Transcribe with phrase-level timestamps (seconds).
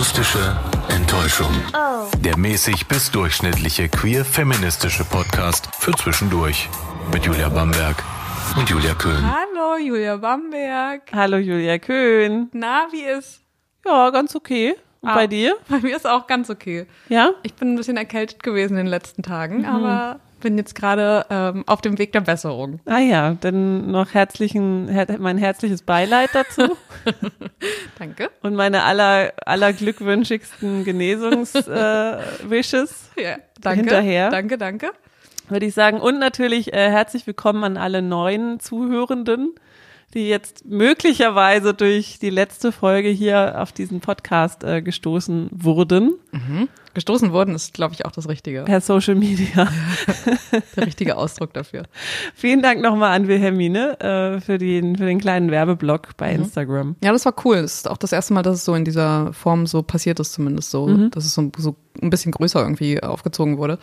[0.00, 0.56] Akustische
[0.88, 1.50] Enttäuschung.
[2.24, 6.70] Der mäßig bis durchschnittliche queer-feministische Podcast für zwischendurch.
[7.12, 8.02] Mit Julia Bamberg
[8.56, 9.22] und Julia Köhn.
[9.30, 11.02] Hallo, Julia Bamberg.
[11.12, 12.48] Hallo Julia Köhn.
[12.54, 13.42] Na, wie ist?
[13.84, 14.74] Ja, ganz okay.
[15.02, 15.54] Und Ah, bei dir?
[15.68, 16.86] Bei mir ist auch ganz okay.
[17.10, 17.32] Ja?
[17.42, 19.26] Ich bin ein bisschen erkältet gewesen in den letzten Mhm.
[19.26, 22.80] Tagen, aber bin jetzt gerade ähm, auf dem Weg der Besserung.
[22.86, 26.76] Ah ja, dann noch herzlichen, her mein herzliches Beileid dazu
[27.98, 28.30] Danke.
[28.42, 31.68] und meine aller, allerglückwünschigsten Genesungswishes,
[33.16, 33.80] äh, Ja, danke.
[33.80, 34.30] Hinterher.
[34.30, 34.90] Danke, danke.
[35.48, 36.00] würde ich sagen.
[36.00, 39.54] Und natürlich äh, herzlich willkommen an alle neuen Zuhörenden,
[40.14, 46.14] die jetzt möglicherweise durch die letzte Folge hier auf diesen Podcast äh, gestoßen wurden,
[46.92, 48.64] Gestoßen worden ist, glaube ich, auch das Richtige.
[48.64, 49.68] per Social Media.
[50.76, 51.84] Der richtige Ausdruck dafür.
[52.34, 56.42] Vielen Dank nochmal an Wilhelmine äh, für, den, für den kleinen Werbeblock bei Mhm.
[56.44, 56.96] Instagram.
[57.04, 57.62] Ja, das war cool.
[57.62, 60.32] Das ist auch das erste Mal, dass es so in dieser Form so passiert ist,
[60.32, 61.10] zumindest so, Mhm.
[61.12, 63.78] dass es so, so ein bisschen größer irgendwie aufgezogen wurde.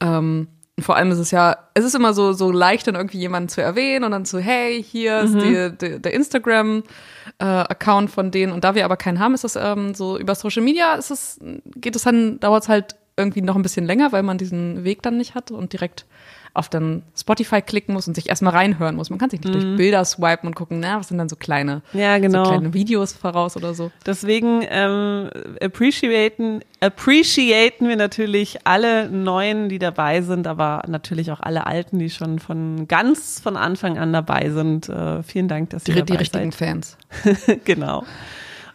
[0.00, 0.46] Ähm,
[0.80, 3.62] vor allem ist es ja, es ist immer so, so leicht, dann irgendwie jemanden zu
[3.62, 8.52] erwähnen und dann so, hey, hier ist die, die, der Instagram-Account von denen.
[8.52, 11.38] Und da wir aber keinen haben, ist das ähm, so über Social Media, ist es,
[11.76, 15.02] geht es dann, dauert es halt irgendwie noch ein bisschen länger, weil man diesen Weg
[15.02, 16.06] dann nicht hat und direkt
[16.54, 19.10] auf dann Spotify klicken muss und sich erstmal reinhören muss.
[19.10, 21.82] Man kann sich nicht durch Bilder swipen und gucken, na, was sind dann so kleine,
[21.92, 22.44] Ja, genau.
[22.44, 23.90] so kleine Videos voraus oder so.
[24.06, 25.28] Deswegen ähm,
[25.60, 32.08] appreciaten, appreciaten wir natürlich alle Neuen, die dabei sind, aber natürlich auch alle Alten, die
[32.10, 34.88] schon von ganz von Anfang an dabei sind.
[34.88, 36.96] Äh, vielen Dank, dass ihr Die, die dabei richtigen Fans.
[37.24, 37.64] seid.
[37.64, 38.04] genau.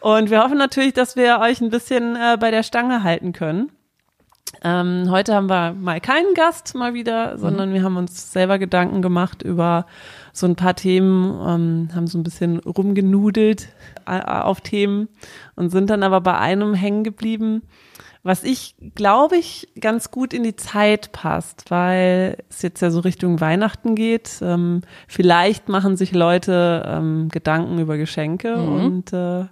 [0.01, 3.69] Und wir hoffen natürlich, dass wir euch ein bisschen äh, bei der Stange halten können.
[4.63, 9.01] Ähm, heute haben wir mal keinen Gast mal wieder, sondern wir haben uns selber Gedanken
[9.01, 9.85] gemacht über
[10.33, 13.69] so ein paar Themen, ähm, haben so ein bisschen rumgenudelt
[14.05, 15.07] äh, auf Themen
[15.55, 17.61] und sind dann aber bei einem hängen geblieben,
[18.23, 22.99] was ich glaube ich ganz gut in die Zeit passt, weil es jetzt ja so
[22.99, 24.39] Richtung Weihnachten geht.
[24.41, 29.45] Ähm, vielleicht machen sich Leute ähm, Gedanken über Geschenke und äh,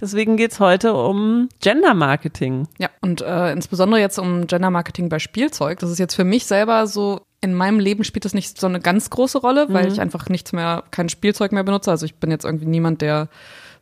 [0.00, 2.68] deswegen geht's heute um Gender Marketing.
[2.78, 5.80] Ja, und äh, insbesondere jetzt um Gender Marketing bei Spielzeug.
[5.80, 8.80] Das ist jetzt für mich selber so, in meinem Leben spielt das nicht so eine
[8.80, 11.90] ganz große Rolle, weil ich einfach nichts mehr, kein Spielzeug mehr benutze.
[11.90, 13.28] Also ich bin jetzt irgendwie niemand, der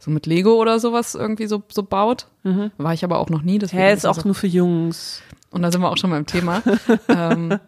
[0.03, 2.27] so mit Lego oder sowas irgendwie so, so baut.
[2.77, 3.59] War ich aber auch noch nie.
[3.59, 5.23] Deswegen Hä, ist auch nur für Jungs.
[5.51, 6.61] Und da sind wir auch schon beim Thema.
[7.09, 7.61] ähm,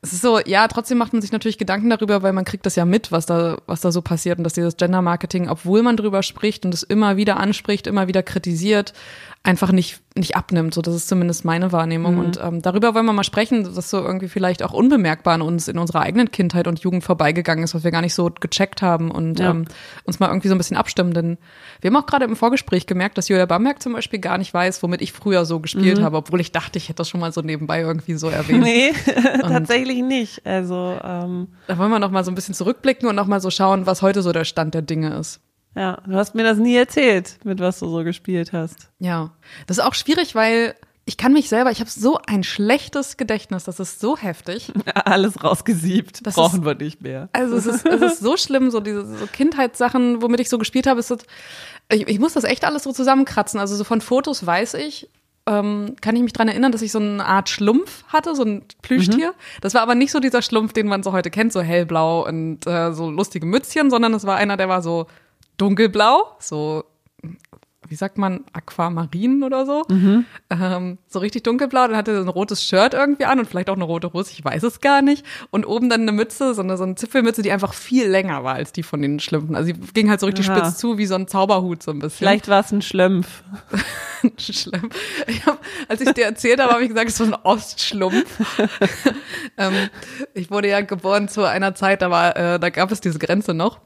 [0.00, 2.76] es ist so, ja, trotzdem macht man sich natürlich Gedanken darüber, weil man kriegt das
[2.76, 5.98] ja mit, was da, was da so passiert und dass dieses Gender Marketing, obwohl man
[5.98, 8.94] drüber spricht und es immer wieder anspricht, immer wieder kritisiert,
[9.46, 10.72] einfach nicht, nicht abnimmt.
[10.72, 12.16] So, das ist zumindest meine Wahrnehmung.
[12.18, 15.68] Und ähm, darüber wollen wir mal sprechen, dass so irgendwie vielleicht auch unbemerkbar an uns
[15.68, 19.10] in unserer eigenen Kindheit und Jugend vorbeigegangen ist, was wir gar nicht so gecheckt haben
[19.10, 19.50] und Ja.
[19.50, 19.66] ähm,
[20.04, 21.12] uns mal irgendwie so ein bisschen abstimmen.
[21.12, 21.36] Denn
[21.82, 24.82] wir haben auch gerade im Vorgespräch gemerkt, dass Julia Bamberg zum Beispiel gar nicht weiß,
[24.82, 27.42] womit ich früher so gespielt habe, obwohl ich dachte, ich hätte das schon mal so
[27.42, 28.62] nebenbei irgendwie so erwähnt.
[28.64, 28.92] Nee,
[29.42, 30.46] tatsächlich nicht.
[30.46, 33.50] Also, ähm, Da wollen wir noch mal so ein bisschen zurückblicken und noch mal so
[33.50, 35.40] schauen, was heute so der Stand der Dinge ist.
[35.74, 38.90] Ja, du hast mir das nie erzählt, mit was du so gespielt hast.
[38.98, 39.30] Ja,
[39.66, 40.74] das ist auch schwierig, weil
[41.06, 44.72] ich kann mich selber, ich habe so ein schlechtes Gedächtnis, das ist so heftig.
[45.04, 47.28] Alles rausgesiebt, Das brauchen ist- wir nicht mehr.
[47.32, 50.86] Also es ist, es ist so schlimm, so diese so Kindheitssachen, womit ich so gespielt
[50.86, 51.00] habe.
[51.00, 51.14] Ist
[51.92, 53.60] ich, ich muss das echt alles so zusammenkratzen.
[53.60, 55.10] Also so von Fotos weiß ich,
[55.46, 58.62] ähm, kann ich mich dran erinnern, dass ich so eine Art Schlumpf hatte, so ein
[58.80, 59.34] Plüschtier.
[59.60, 62.66] Das war aber nicht so dieser Schlumpf, den man so heute kennt, so hellblau und
[62.66, 65.06] äh, so lustige Mützchen, sondern es war einer, der war so
[65.56, 66.84] dunkelblau, so
[67.88, 69.82] wie sagt man, Aquamarin oder so.
[70.50, 71.88] Ähm, so richtig dunkelblau.
[71.88, 74.30] Dann hatte er so ein rotes Shirt irgendwie an und vielleicht auch eine rote Hose,
[74.32, 75.24] ich weiß es gar nicht.
[75.50, 78.54] Und oben dann eine Mütze, so eine, so eine Zipfelmütze, die einfach viel länger war
[78.54, 79.54] als die von den Schlümpfen.
[79.54, 80.58] Also die ging halt so richtig Aha.
[80.58, 82.18] spitz zu, wie so ein Zauberhut so ein bisschen.
[82.18, 83.42] Vielleicht war es ein Schlümpf.
[84.38, 84.88] Schlimm.
[85.26, 88.58] Ich hab, als ich dir erzählt habe, habe ich gesagt, es ist so ein Ostschlumpf.
[89.58, 89.72] ähm,
[90.32, 93.52] ich wurde ja geboren zu einer Zeit, da war, äh, da gab es diese Grenze
[93.52, 93.80] noch.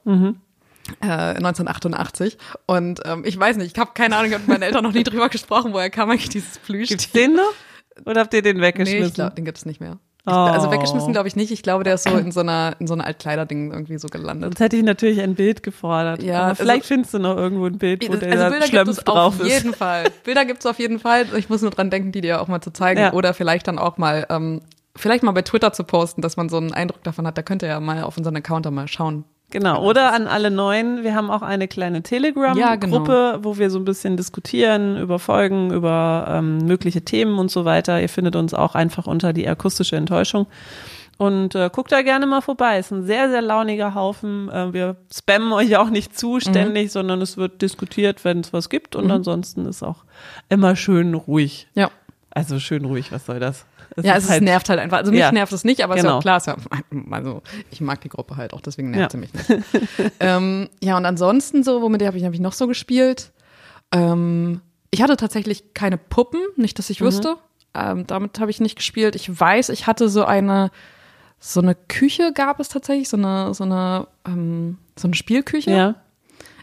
[1.02, 4.62] Äh, 1988 und ähm, ich weiß nicht, ich habe keine Ahnung, ich habe mit meinen
[4.62, 6.88] Eltern noch nie drüber gesprochen, woher kam eigentlich dieses Plüsch.
[6.88, 7.52] Gibt's den noch?
[8.06, 9.06] Oder habt ihr den Nee, weggeschmissen?
[9.08, 9.92] ich glaube, den gibt es nicht mehr.
[9.92, 10.30] Ich, Oh.
[10.30, 11.50] Also weggeschmissen glaube ich nicht.
[11.52, 14.50] Ich glaube, der ist so in so einer in so einer Altkleiderding irgendwie so gelandet.
[14.50, 16.22] Sonst hätte ich natürlich ein Bild gefordert.
[16.22, 18.68] Ja, Aber also- vielleicht findest du noch irgendwo ein Bild, wo Das- der also Bilder
[18.84, 19.46] gibt es auf ist.
[19.48, 20.04] jeden Fall.
[20.24, 21.26] Bilder gibt es auf jeden Fall.
[21.36, 23.12] Ich muss nur dran denken, die dir auch mal zu zeigen Ja.
[23.14, 24.60] oder vielleicht dann auch mal ähm,
[24.96, 27.38] vielleicht mal bei Twitter zu posten, dass man so einen Eindruck davon hat.
[27.38, 29.24] Da könnt ihr ja mal auf unseren Account mal schauen.
[29.50, 33.44] Genau, oder an alle Neuen, wir haben auch eine kleine Ja, Telegram-Gruppe, genau.
[33.44, 38.00] wo wir so ein bisschen diskutieren über Folgen, über ähm, mögliche Themen und so weiter.
[38.00, 40.46] Ihr findet uns auch einfach unter die akustische Enttäuschung.
[41.16, 42.78] Und äh, guckt da gerne mal vorbei.
[42.78, 44.48] Ist ein sehr, sehr launiger Haufen.
[44.50, 46.90] Äh, wir spammen euch auch nicht zuständig, mhm.
[46.90, 48.94] sondern es wird diskutiert, wenn es was gibt.
[48.94, 49.12] Und mhm.
[49.12, 50.04] ansonsten ist auch
[50.48, 51.66] immer schön ruhig.
[51.74, 51.90] Ja.
[52.30, 53.66] Also schön ruhig, was soll das?
[53.96, 54.98] Es ja, es halt, nervt halt einfach.
[54.98, 55.32] Also mich ja.
[55.32, 56.18] nervt es nicht, aber genau.
[56.18, 56.36] ist ja klar.
[56.36, 56.56] Ist ja,
[57.10, 59.18] also ich mag die Gruppe halt auch, deswegen nervt ja.
[59.18, 59.62] sie mich nicht.
[60.20, 63.32] ähm, ja, und ansonsten so, womit habe ich, hab ich noch so gespielt?
[63.92, 67.06] Ähm, ich hatte tatsächlich keine Puppen, nicht, dass ich mhm.
[67.06, 67.36] wüsste.
[67.74, 69.14] Ähm, damit habe ich nicht gespielt.
[69.14, 70.70] Ich weiß, ich hatte so eine
[71.40, 75.70] so eine Küche gab es tatsächlich, so eine, so eine, ähm, so eine Spielküche.
[75.70, 75.94] Ja.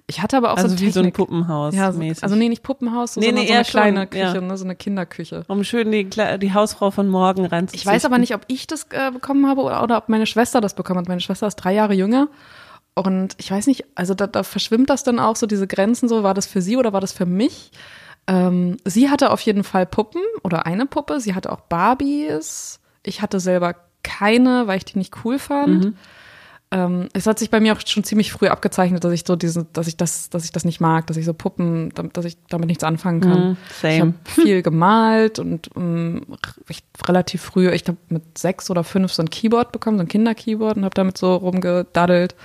[0.08, 0.94] Ich hatte aber auch also so wie Technik.
[0.94, 4.00] so ein Puppenhaus ja, so, also nee, nicht Puppenhaus, nee, sondern nee, so eine kleine
[4.02, 4.42] schon, Küche, ja.
[4.42, 5.46] ne, so eine Kinderküche.
[5.48, 7.80] Um schön die, die Hausfrau von morgen reinzuziehen.
[7.80, 10.62] Ich weiß aber nicht, ob ich das äh, bekommen habe oder, oder ob meine Schwester
[10.62, 11.08] das bekommen hat.
[11.08, 12.28] Meine Schwester ist drei Jahre jünger.
[12.94, 16.24] Und ich weiß nicht, also da, da verschwimmt das dann auch so, diese Grenzen so,
[16.24, 17.72] war das für sie oder war das für mich?
[18.28, 21.20] Ähm, sie hatte auf jeden Fall Puppen oder eine Puppe.
[21.20, 22.80] Sie hatte auch Barbies.
[23.04, 25.86] Ich hatte selber keine, weil ich die nicht cool fand.
[25.86, 25.96] Mhm.
[26.76, 29.66] Ähm, es hat sich bei mir auch schon ziemlich früh abgezeichnet, dass ich so diese,
[29.72, 32.68] dass ich das, dass ich das nicht mag, dass ich so Puppen, dass ich damit
[32.68, 33.50] nichts anfangen kann.
[33.52, 36.26] Mhm, ich habe viel gemalt und ähm,
[37.08, 40.76] relativ früh, ich glaube mit sechs oder fünf so ein Keyboard bekommen, so ein Kinderkeyboard
[40.76, 42.36] und habe damit so rumgedaddelt.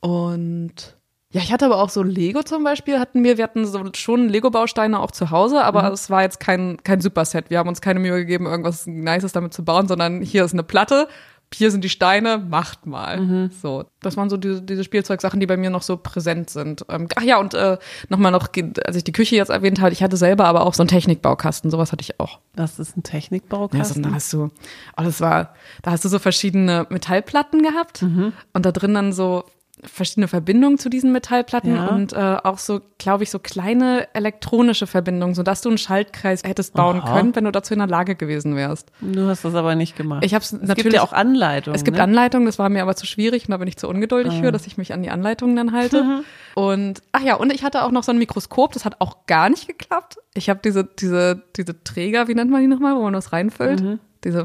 [0.00, 0.96] Und
[1.30, 4.28] ja, ich hatte aber auch so Lego zum Beispiel, hatten wir, wir hatten so schon
[4.28, 5.92] Lego-Bausteine auch zu Hause, aber mhm.
[5.92, 7.48] es war jetzt kein, kein Superset.
[7.48, 10.64] Wir haben uns keine Mühe gegeben, irgendwas Nices damit zu bauen, sondern hier ist eine
[10.64, 11.06] Platte,
[11.54, 13.20] hier sind die Steine, macht mal.
[13.20, 13.50] Mhm.
[13.50, 16.84] So, das waren so diese, diese Spielzeugsachen, die bei mir noch so präsent sind.
[16.88, 17.78] Ähm, ach ja, und äh,
[18.08, 18.48] nochmal noch,
[18.84, 21.70] als ich die Küche jetzt erwähnt habe, ich hatte selber aber auch so einen Technikbaukasten,
[21.70, 22.40] sowas hatte ich auch.
[22.54, 24.02] Was ist ein Technikbaukasten?
[24.02, 24.50] Ja, so, da hast du,
[24.96, 28.32] oh, das war, da hast du so verschiedene Metallplatten gehabt mhm.
[28.52, 29.44] und da drin dann so
[29.84, 31.86] verschiedene Verbindungen zu diesen Metallplatten ja.
[31.88, 36.74] und äh, auch so, glaube ich, so kleine elektronische Verbindungen, sodass du einen Schaltkreis hättest
[36.74, 37.14] bauen Aha.
[37.14, 38.92] können, wenn du dazu in der Lage gewesen wärst.
[39.00, 40.24] Du hast das aber nicht gemacht.
[40.24, 40.76] Ich habe es natürlich.
[40.84, 41.74] gibt ja auch Anleitungen.
[41.74, 42.02] Es gibt ne?
[42.04, 44.42] Anleitungen, das war mir aber zu schwierig und da bin ich zu ungeduldig ah.
[44.42, 46.04] für, dass ich mich an die Anleitungen dann halte.
[46.04, 46.24] Mhm.
[46.54, 49.48] Und ach ja, und ich hatte auch noch so ein Mikroskop, das hat auch gar
[49.48, 50.18] nicht geklappt.
[50.34, 53.80] Ich habe diese diese diese Träger, wie nennt man die nochmal, wo man was reinfüllt?
[53.80, 54.00] Mhm.
[54.22, 54.44] Diese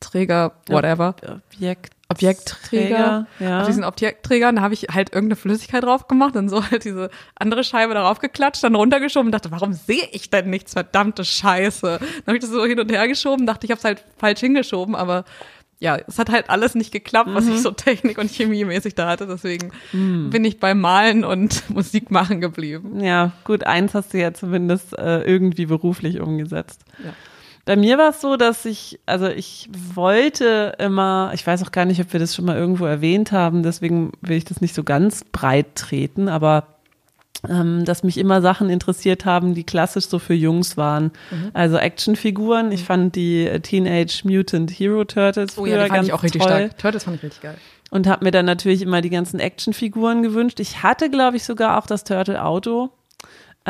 [0.00, 1.14] Mikroskopträger, whatever.
[1.52, 1.90] Objekt.
[2.08, 3.26] Objektträger.
[3.38, 3.60] Ja.
[3.60, 7.08] Auf diesen Objektträgern, da habe ich halt irgendeine Flüssigkeit drauf gemacht und so halt diese
[7.36, 11.98] andere Scheibe darauf geklatscht, dann runtergeschoben und dachte, warum sehe ich denn nichts, verdammte Scheiße.
[12.00, 14.40] Dann habe ich das so hin und her geschoben, dachte, ich habe es halt falsch
[14.40, 15.24] hingeschoben, aber
[15.78, 17.52] ja, es hat halt alles nicht geklappt, was mhm.
[17.52, 19.26] ich so Technik- und Chemiemäßig da hatte.
[19.26, 20.28] Deswegen mhm.
[20.30, 23.02] bin ich beim Malen und Musik machen geblieben.
[23.02, 26.84] Ja, gut, eins hast du ja zumindest äh, irgendwie beruflich umgesetzt.
[27.02, 27.14] Ja.
[27.64, 31.84] Bei mir war es so, dass ich, also ich wollte immer, ich weiß auch gar
[31.84, 34.82] nicht, ob wir das schon mal irgendwo erwähnt haben, deswegen will ich das nicht so
[34.82, 36.66] ganz breit treten, aber
[37.48, 41.12] ähm, dass mich immer Sachen interessiert haben, die klassisch so für Jungs waren.
[41.30, 41.50] Mhm.
[41.54, 42.70] Also Actionfiguren.
[42.72, 46.50] Ich fand die Teenage Mutant Hero Turtles oh, ja, die fand ich auch richtig toll.
[46.50, 46.78] stark.
[46.78, 47.56] Turtles fand ich richtig geil.
[47.90, 50.60] Und habe mir dann natürlich immer die ganzen Actionfiguren gewünscht.
[50.60, 52.90] Ich hatte, glaube ich, sogar auch das Turtle Auto.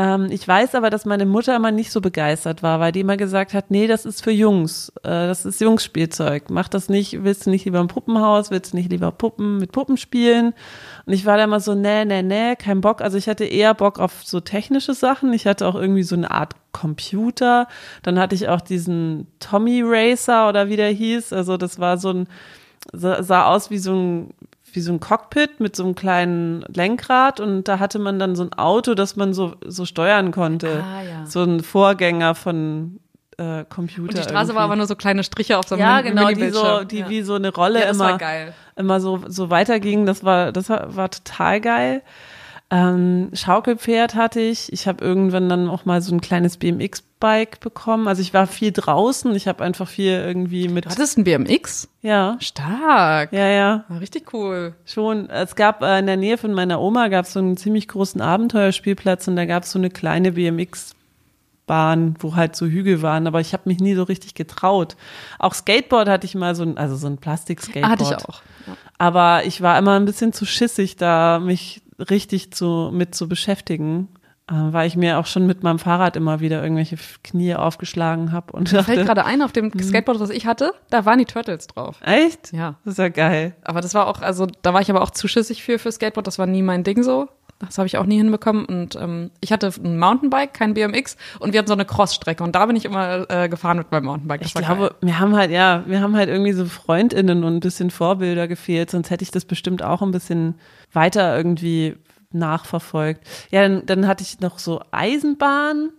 [0.01, 3.19] Ähm, ich weiß aber, dass meine Mutter immer nicht so begeistert war, weil die immer
[3.19, 7.45] gesagt hat, nee, das ist für Jungs, äh, das ist Jungsspielzeug, mach das nicht, willst
[7.45, 10.55] du nicht lieber im Puppenhaus, willst du nicht lieber Puppen mit Puppen spielen?
[11.05, 13.03] Und ich war da immer so, nee, nee, nee, kein Bock.
[13.03, 15.35] Also ich hatte eher Bock auf so technische Sachen.
[15.35, 17.69] Ich hatte auch irgendwie so eine Art Computer.
[18.03, 21.35] Dann hatte ich auch diesen Tommy Racer oder wie der hieß.
[21.35, 22.29] Also das war so ein,
[22.95, 24.31] sah aus wie so ein
[24.75, 28.45] wie so ein Cockpit mit so einem kleinen Lenkrad und da hatte man dann so
[28.45, 30.83] ein Auto, das man so, so steuern konnte.
[30.85, 31.27] Ah, ja.
[31.27, 33.01] So ein Vorgänger von
[33.37, 34.03] äh, Computer.
[34.03, 34.55] Und die Straße irgendwie.
[34.57, 37.09] war aber nur so kleine Striche auf so einem Ja, genau, die so, die ja.
[37.09, 38.19] wie so eine Rolle ja, immer,
[38.77, 40.07] immer so, so weiterging.
[40.07, 42.03] Das war, das war, war total geil.
[42.73, 44.73] Ähm, Schaukelpferd hatte ich.
[44.73, 48.07] Ich habe irgendwann dann auch mal so ein kleines BMX-Bike bekommen.
[48.07, 49.35] Also ich war viel draußen.
[49.35, 50.85] Ich habe einfach viel irgendwie mit.
[50.85, 51.89] Du hattest ein BMX?
[52.01, 52.37] Ja.
[52.39, 53.33] Stark.
[53.33, 53.85] Ja, ja.
[53.89, 54.75] War richtig cool.
[54.85, 55.29] Schon.
[55.31, 58.21] Es gab äh, in der Nähe von meiner Oma gab es so einen ziemlich großen
[58.21, 60.95] Abenteuerspielplatz und da gab es so eine kleine BMX
[61.71, 64.97] Bahn, wo halt so Hügel waren, aber ich habe mich nie so richtig getraut.
[65.39, 67.93] Auch Skateboard hatte ich mal so ein, also so ein Plastik-Skateboard.
[67.93, 68.43] Hatte ich auch.
[68.67, 68.77] Ja.
[68.99, 74.09] Aber ich war immer ein bisschen zu schissig, da mich richtig zu, mit zu beschäftigen,
[74.49, 78.53] äh, weil ich mir auch schon mit meinem Fahrrad immer wieder irgendwelche Knie aufgeschlagen habe.
[78.53, 79.83] Und Mir fällt gerade ein, auf dem mhm.
[79.83, 82.01] Skateboard, was ich hatte, da waren die Turtles drauf.
[82.03, 82.53] Echt?
[82.53, 82.77] Ja.
[82.85, 83.55] Das ist ja geil.
[83.63, 86.27] Aber das war auch, also da war ich aber auch zu schissig für, für Skateboard,
[86.27, 87.29] das war nie mein Ding so.
[87.61, 88.65] Das habe ich auch nie hinbekommen.
[88.65, 92.43] Und ähm, ich hatte ein Mountainbike, kein BMX, und wir hatten so eine Crossstrecke.
[92.43, 94.41] Und da bin ich immer äh, gefahren mit meinem Mountainbike.
[94.41, 94.97] Das ich glaube, geil.
[95.03, 98.91] wir haben halt, ja, wir haben halt irgendwie so FreundInnen und ein bisschen Vorbilder gefehlt,
[98.91, 100.55] sonst hätte ich das bestimmt auch ein bisschen
[100.93, 101.97] weiter irgendwie
[102.33, 103.27] nachverfolgt.
[103.51, 105.91] Ja, dann, dann hatte ich noch so Eisenbahn.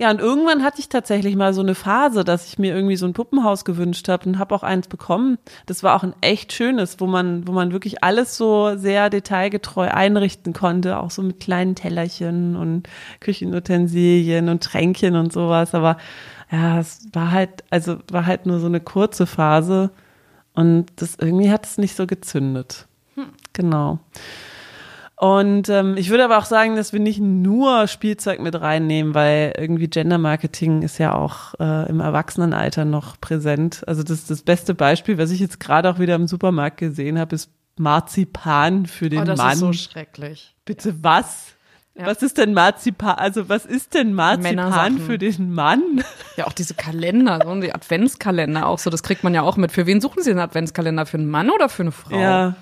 [0.00, 3.04] Ja, und irgendwann hatte ich tatsächlich mal so eine Phase, dass ich mir irgendwie so
[3.04, 5.38] ein Puppenhaus gewünscht habe und habe auch eins bekommen.
[5.66, 9.88] Das war auch ein echt schönes, wo man, wo man wirklich alles so sehr detailgetreu
[9.88, 12.88] einrichten konnte, auch so mit kleinen Tellerchen und
[13.18, 15.74] Küchenutensilien und Tränkchen und sowas.
[15.74, 15.96] Aber
[16.52, 19.90] ja, es war halt, also war halt nur so eine kurze Phase
[20.54, 22.87] und das irgendwie hat es nicht so gezündet.
[23.52, 23.98] Genau.
[25.20, 29.52] Und ähm, ich würde aber auch sagen, dass wir nicht nur Spielzeug mit reinnehmen, weil
[29.58, 33.82] irgendwie Gender Marketing ist ja auch äh, im Erwachsenenalter noch präsent.
[33.88, 37.34] Also das das beste Beispiel, was ich jetzt gerade auch wieder im Supermarkt gesehen habe,
[37.34, 39.48] ist Marzipan für den oh, das Mann.
[39.48, 40.54] Das ist so schrecklich.
[40.64, 41.54] Bitte was?
[41.96, 42.06] Ja.
[42.06, 43.16] Was ist denn Marzipan?
[43.16, 46.04] Also was ist denn Marzipan für den Mann?
[46.36, 49.72] Ja, auch diese Kalender, so die Adventskalender auch so, das kriegt man ja auch mit.
[49.72, 51.06] Für wen suchen Sie den Adventskalender?
[51.06, 52.16] Für einen Mann oder für eine Frau?
[52.16, 52.54] Ja.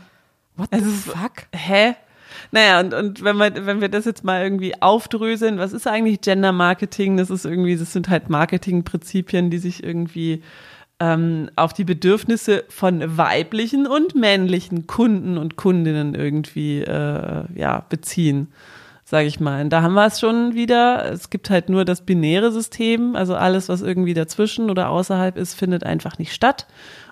[0.56, 1.46] What the also, fuck?
[1.52, 1.94] Hä?
[2.50, 6.20] Naja, und, und wenn wir, wenn wir das jetzt mal irgendwie aufdröseln, was ist eigentlich
[6.20, 7.16] Gender Marketing?
[7.16, 10.42] Das ist irgendwie, das sind halt Marketingprinzipien, die sich irgendwie
[11.00, 18.48] ähm, auf die Bedürfnisse von weiblichen und männlichen Kunden und Kundinnen irgendwie äh, ja, beziehen
[19.08, 19.62] sage ich mal.
[19.62, 21.10] Und da haben wir es schon wieder.
[21.12, 25.54] Es gibt halt nur das binäre System, also alles, was irgendwie dazwischen oder außerhalb ist,
[25.54, 26.66] findet einfach nicht statt.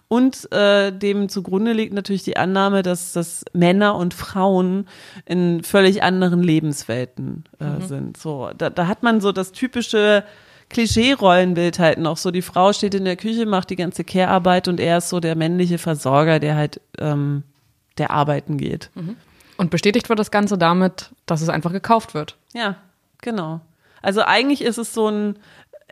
[0.09, 4.87] Und äh, dem zugrunde liegt natürlich die Annahme, dass, dass Männer und Frauen
[5.25, 7.83] in völlig anderen Lebenswelten äh, mhm.
[7.83, 8.17] sind.
[8.17, 10.25] So, da, da hat man so das typische
[10.71, 12.17] Klischee-Rollenbild halt noch.
[12.17, 15.21] So, die Frau steht in der Küche, macht die ganze Care-Arbeit und er ist so
[15.21, 17.43] der männliche Versorger, der halt ähm,
[17.99, 18.91] der arbeiten geht.
[18.95, 19.17] Mhm.
[19.57, 22.37] Und bestätigt wird das Ganze damit, dass es einfach gekauft wird.
[22.53, 22.77] Ja,
[23.23, 23.61] genau.
[24.03, 25.39] Also eigentlich ist es so ein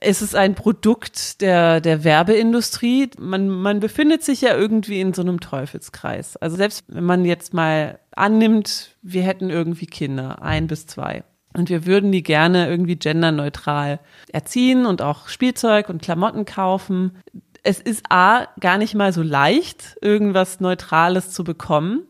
[0.02, 3.10] es ist ein Produkt der, der Werbeindustrie.
[3.18, 6.36] Man, man befindet sich ja irgendwie in so einem Teufelskreis.
[6.36, 11.24] Also selbst wenn man jetzt mal annimmt, wir hätten irgendwie Kinder, ein bis zwei.
[11.54, 14.00] Und wir würden die gerne irgendwie genderneutral
[14.32, 17.18] erziehen und auch Spielzeug und Klamotten kaufen.
[17.62, 22.06] Es ist A, gar nicht mal so leicht, irgendwas Neutrales zu bekommen.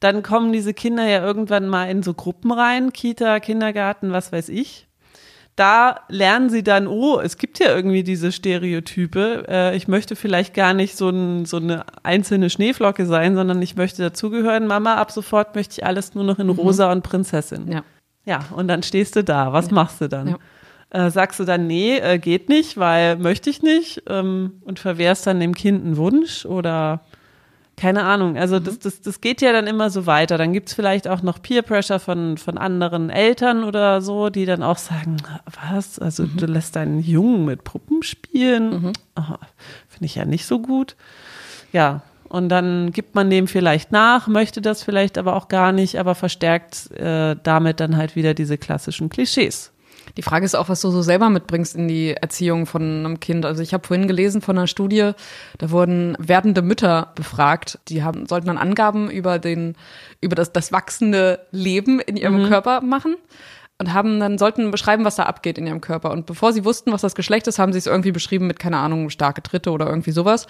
[0.00, 4.48] Dann kommen diese Kinder ja irgendwann mal in so Gruppen rein, Kita, Kindergarten, was weiß
[4.48, 4.87] ich
[5.58, 9.44] da lernen sie dann, oh, es gibt ja irgendwie diese Stereotype.
[9.48, 13.74] Äh, ich möchte vielleicht gar nicht so, ein, so eine einzelne Schneeflocke sein, sondern ich
[13.74, 14.66] möchte dazugehören.
[14.66, 16.52] Mama, ab sofort möchte ich alles nur noch in mhm.
[16.52, 17.70] Rosa und Prinzessin.
[17.72, 17.82] Ja.
[18.24, 19.54] Ja, und dann stehst du da.
[19.54, 19.72] Was ja.
[19.72, 20.28] machst du dann?
[20.28, 21.06] Ja.
[21.06, 25.26] Äh, sagst du dann, nee, äh, geht nicht, weil möchte ich nicht ähm, und verwehrst
[25.26, 27.00] dann dem Kind einen Wunsch oder
[27.78, 28.36] keine Ahnung.
[28.36, 28.64] Also mhm.
[28.64, 30.36] das, das, das geht ja dann immer so weiter.
[30.36, 34.62] Dann gibt's vielleicht auch noch Peer Pressure von, von anderen Eltern oder so, die dann
[34.62, 35.16] auch sagen,
[35.70, 35.98] was?
[35.98, 36.36] Also mhm.
[36.36, 38.70] du lässt deinen Jungen mit Puppen spielen?
[38.70, 38.92] Mhm.
[39.88, 40.96] Finde ich ja nicht so gut.
[41.72, 45.98] Ja, und dann gibt man dem vielleicht nach, möchte das vielleicht aber auch gar nicht,
[45.98, 49.72] aber verstärkt äh, damit dann halt wieder diese klassischen Klischees.
[50.16, 53.44] Die Frage ist auch, was du so selber mitbringst in die Erziehung von einem Kind.
[53.44, 55.12] Also ich habe vorhin gelesen von einer Studie,
[55.58, 57.78] da wurden werdende Mütter befragt.
[57.88, 59.76] Die haben, sollten dann Angaben über den,
[60.20, 62.48] über das, das wachsende Leben in ihrem mhm.
[62.48, 63.16] Körper machen
[63.80, 66.10] und haben dann sollten beschreiben, was da abgeht in ihrem Körper.
[66.10, 68.78] Und bevor sie wussten, was das Geschlecht ist, haben sie es irgendwie beschrieben mit keine
[68.78, 70.48] Ahnung starke Tritte oder irgendwie sowas.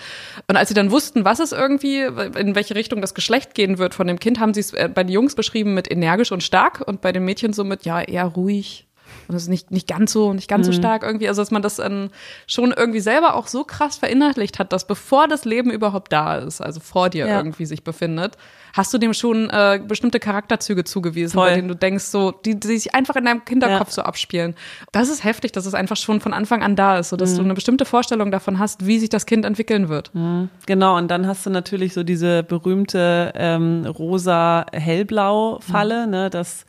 [0.48, 3.94] Und als sie dann wussten, was es irgendwie in welche Richtung das Geschlecht gehen wird
[3.94, 6.82] von dem Kind, haben sie es äh, bei den Jungs beschrieben mit energisch und stark
[6.86, 8.87] und bei den Mädchen so mit ja eher ruhig,
[9.28, 10.72] und das ist nicht, nicht ganz so, nicht ganz mhm.
[10.72, 11.28] so stark irgendwie.
[11.28, 12.10] Also, dass man das ähm,
[12.46, 16.60] schon irgendwie selber auch so krass verinnerlicht hat, dass bevor das Leben überhaupt da ist,
[16.60, 17.36] also vor dir ja.
[17.36, 18.36] irgendwie sich befindet,
[18.72, 21.48] hast du dem schon äh, bestimmte Charakterzüge zugewiesen, Voll.
[21.48, 23.94] bei denen du denkst, so, die, die sich einfach in deinem Kinderkopf ja.
[23.94, 24.54] so abspielen.
[24.92, 27.36] Das ist heftig, dass es einfach schon von Anfang an da ist, so dass mhm.
[27.36, 30.14] du eine bestimmte Vorstellung davon hast, wie sich das Kind entwickeln wird.
[30.14, 30.48] Mhm.
[30.66, 36.10] Genau, und dann hast du natürlich so diese berühmte ähm, rosa-hellblau-Falle, mhm.
[36.10, 36.64] ne, dass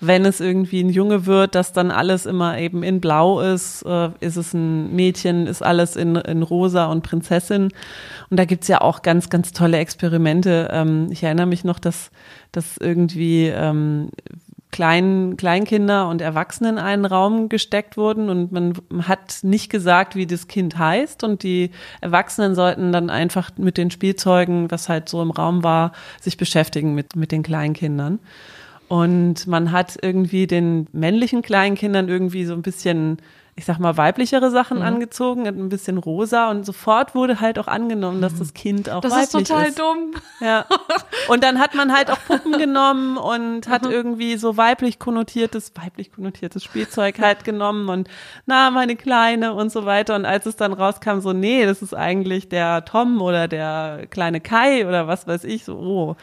[0.00, 4.08] wenn es irgendwie ein Junge wird, dass dann alles immer eben in Blau ist, äh,
[4.20, 7.64] ist es ein Mädchen, ist alles in, in Rosa und Prinzessin.
[8.30, 10.68] Und da gibt's ja auch ganz, ganz tolle Experimente.
[10.72, 12.10] Ähm, ich erinnere mich noch, dass,
[12.50, 14.08] dass irgendwie ähm,
[14.72, 20.26] Klein, Kleinkinder und Erwachsene in einen Raum gesteckt wurden und man hat nicht gesagt, wie
[20.26, 25.20] das Kind heißt und die Erwachsenen sollten dann einfach mit den Spielzeugen, was halt so
[25.22, 25.90] im Raum war,
[26.20, 28.20] sich beschäftigen mit, mit den Kleinkindern.
[28.90, 33.18] Und man hat irgendwie den männlichen Kleinkindern irgendwie so ein bisschen,
[33.54, 34.82] ich sag mal, weiblichere Sachen mhm.
[34.82, 39.12] angezogen, ein bisschen rosa und sofort wurde halt auch angenommen, dass das Kind auch das
[39.12, 39.34] weiblich ist.
[39.34, 40.14] Das ist total dumm.
[40.40, 40.66] Ja.
[41.28, 43.92] Und dann hat man halt auch Puppen genommen und hat mhm.
[43.92, 48.08] irgendwie so weiblich konnotiertes, weiblich konnotiertes Spielzeug halt genommen und
[48.46, 50.16] na, meine Kleine und so weiter.
[50.16, 54.40] Und als es dann rauskam, so, nee, das ist eigentlich der Tom oder der kleine
[54.40, 56.16] Kai oder was weiß ich, so, oh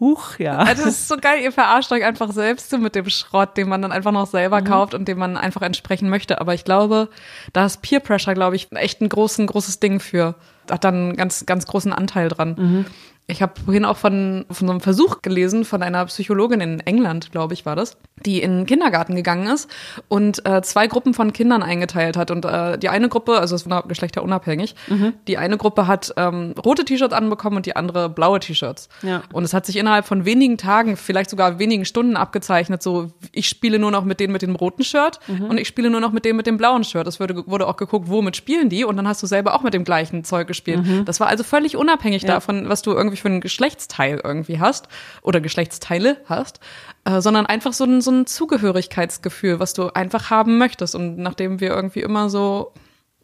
[0.00, 0.58] Huch, ja.
[0.58, 3.68] Also das ist so geil, ihr verarscht euch einfach selbst so mit dem Schrott, den
[3.68, 4.64] man dann einfach noch selber Mhm.
[4.64, 6.40] kauft und dem man einfach entsprechen möchte.
[6.40, 7.08] Aber ich glaube,
[7.52, 10.34] da ist Peer Pressure, glaube ich, echt ein großen, großes Ding für.
[10.70, 12.54] Hat dann einen ganz, ganz großen Anteil dran.
[12.58, 12.86] Mhm.
[13.26, 17.32] Ich habe vorhin auch von, von so einem Versuch gelesen von einer Psychologin in England,
[17.32, 19.70] glaube ich, war das, die in den Kindergarten gegangen ist
[20.08, 22.30] und äh, zwei Gruppen von Kindern eingeteilt hat.
[22.30, 25.14] Und äh, die eine Gruppe, also es war geschlechterunabhängig, Mhm.
[25.26, 28.90] die eine Gruppe hat ähm, rote T-Shirts anbekommen und die andere blaue T-Shirts.
[29.02, 29.22] Ja.
[29.32, 33.48] Und es hat sich innerhalb von wenigen Tagen, vielleicht sogar wenigen Stunden abgezeichnet, so ich
[33.48, 36.26] spiele nur noch mit denen mit dem roten Shirt und ich spiele nur noch mit
[36.26, 37.06] denen mit dem blauen Shirt.
[37.06, 39.72] Es wurde, wurde auch geguckt, womit spielen die und dann hast du selber auch mit
[39.72, 40.80] dem gleichen Zeug gespielt.
[41.06, 42.34] Das war also völlig unabhängig Ja.
[42.34, 44.88] davon, was du irgendwie für ein Geschlechtsteil irgendwie hast
[45.22, 46.60] oder Geschlechtsteile hast,
[47.04, 51.60] äh, sondern einfach so ein, so ein Zugehörigkeitsgefühl, was du einfach haben möchtest und nachdem
[51.60, 52.72] wir irgendwie immer so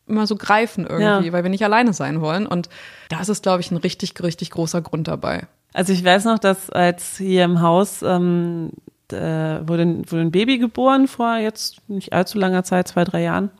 [0.06, 1.32] immer so greifen irgendwie, Ja.
[1.32, 2.68] weil wir nicht alleine sein wollen und
[3.10, 5.46] da ist glaube ich, ein richtig, richtig großer Grund dabei.
[5.72, 8.70] Also ich weiß noch, dass als hier im Haus ähm,
[9.12, 13.50] äh, wurde, wurde ein Baby geboren vor jetzt nicht allzu langer Zeit, zwei, drei Jahren.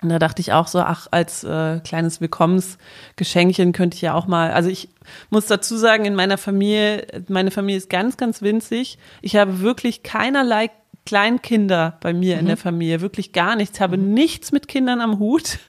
[0.00, 4.26] Und da dachte ich auch so, ach, als äh, kleines Willkommensgeschenkchen könnte ich ja auch
[4.26, 4.88] mal, also ich
[5.30, 8.98] muss dazu sagen, in meiner Familie, meine Familie ist ganz, ganz winzig.
[9.22, 10.70] Ich habe wirklich keinerlei
[11.04, 13.78] Kleinkinder bei mir in der Familie, wirklich gar nichts.
[13.78, 15.58] Ich habe nichts mit Kindern am Hut.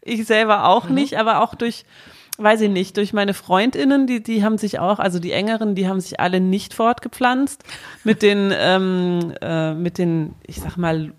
[0.00, 1.84] Ich selber auch nicht, aber auch durch,
[2.38, 5.88] weiß ich nicht, durch meine Freundinnen, die, die haben sich auch, also die engeren, die
[5.88, 7.64] haben sich alle nicht fortgepflanzt.
[8.04, 11.12] Mit den, ähm, äh, mit den, ich sag mal,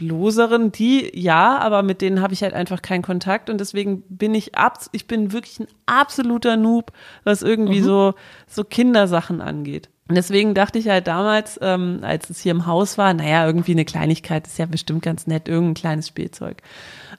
[0.00, 4.34] loseren, die ja, aber mit denen habe ich halt einfach keinen Kontakt und deswegen bin
[4.34, 6.92] ich ab, ich bin wirklich ein absoluter Noob,
[7.24, 8.14] was irgendwie so,
[8.46, 9.90] so Kindersachen angeht.
[10.08, 13.72] Und deswegen dachte ich halt damals, ähm, als es hier im Haus war, naja, irgendwie
[13.72, 16.62] eine Kleinigkeit ist ja bestimmt ganz nett, irgendein kleines Spielzeug.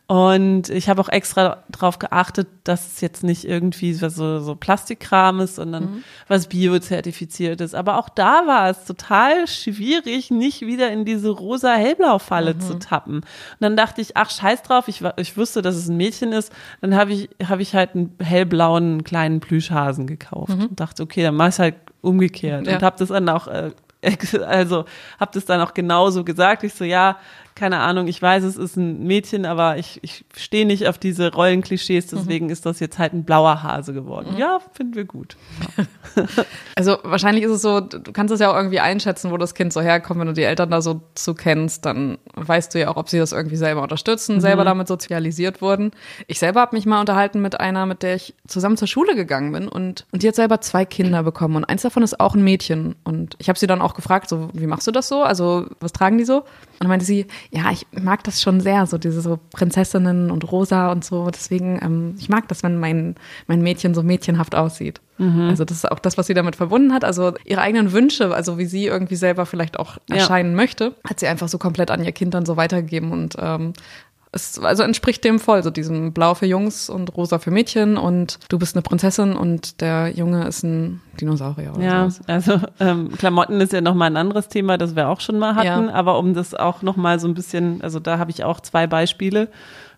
[0.07, 4.07] Und ich habe auch extra darauf geachtet, dass es jetzt nicht irgendwie so,
[4.39, 7.75] so Plastikkram ist, sondern was biozertifiziert ist.
[7.75, 13.15] Aber auch da war es total schwierig, nicht wieder in diese rosa Hellblau-Falle zu tappen.
[13.17, 13.25] Und
[13.59, 16.53] dann dachte ich, ach, scheiß drauf, ich, ich wusste, dass es ein Mädchen ist.
[16.79, 21.35] Dann habe ich, habe ich halt einen hellblauen kleinen Plüschhasen gekauft und dachte, okay, dann
[21.35, 21.75] mach ich halt
[22.07, 22.67] umgekehrt.
[22.67, 22.75] Ja.
[22.75, 23.71] Und habe das dann auch äh,
[24.45, 24.85] also
[25.19, 26.63] habe das dann auch genauso gesagt.
[26.63, 27.17] Ich so, ja,
[27.57, 31.33] keine Ahnung, ich weiß, es ist ein Mädchen, aber ich, ich stehe nicht auf diese
[31.33, 34.35] Rollenklischees, deswegen ist das jetzt halt ein blauer Hase geworden.
[34.37, 35.35] Ja, finden wir gut.
[36.75, 39.73] Also wahrscheinlich ist es so, du kannst es ja auch irgendwie einschätzen, wo das Kind
[39.73, 40.19] so herkommt.
[40.19, 43.17] Wenn du die Eltern da so zu kennst, dann weißt du ja auch, ob sie
[43.17, 45.91] das irgendwie selber unterstützen, selber damit sozialisiert wurden.
[46.27, 49.51] Ich selber habe mich mal unterhalten mit einer, mit der ich zusammen zur Schule gegangen
[49.51, 52.43] bin und, und die hat selber zwei Kinder bekommen und eins davon ist auch ein
[52.43, 52.95] Mädchen.
[53.03, 55.23] Und ich habe sie dann auch gefragt, so, wie machst du das so?
[55.23, 56.43] Also was tragen die so?
[56.79, 60.51] Und dann meinte sie, ja, ich mag das schon sehr, so diese so Prinzessinnen und
[60.51, 61.29] rosa und so.
[61.31, 63.15] Deswegen, ähm, ich mag das, wenn mein,
[63.47, 65.01] mein Mädchen so mädchenhaft aussieht.
[65.19, 67.03] Also das ist auch das, was sie damit verbunden hat.
[67.03, 70.17] Also ihre eigenen Wünsche, also wie sie irgendwie selber vielleicht auch Ja.
[70.17, 73.73] erscheinen möchte, hat sie einfach so komplett an ihr Kind dann so weitergegeben und ähm,
[74.31, 78.39] es also entspricht dem voll, so diesem Blau für Jungs und Rosa für Mädchen und
[78.49, 82.27] du bist eine Prinzessin und der Junge ist ein Dinosaurier oder Ja, sowas.
[82.27, 85.87] also ähm, Klamotten ist ja nochmal ein anderes Thema, das wir auch schon mal hatten,
[85.87, 85.93] Ja.
[85.93, 89.47] aber um das auch nochmal so ein bisschen, also da habe ich auch zwei Beispiele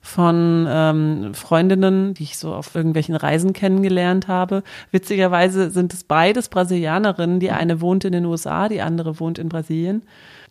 [0.01, 4.63] von ähm, Freundinnen, die ich so auf irgendwelchen Reisen kennengelernt habe.
[4.91, 7.41] Witzigerweise sind es beides Brasilianerinnen.
[7.41, 10.03] Die eine wohnt in den USA, die andere wohnt in Brasilien.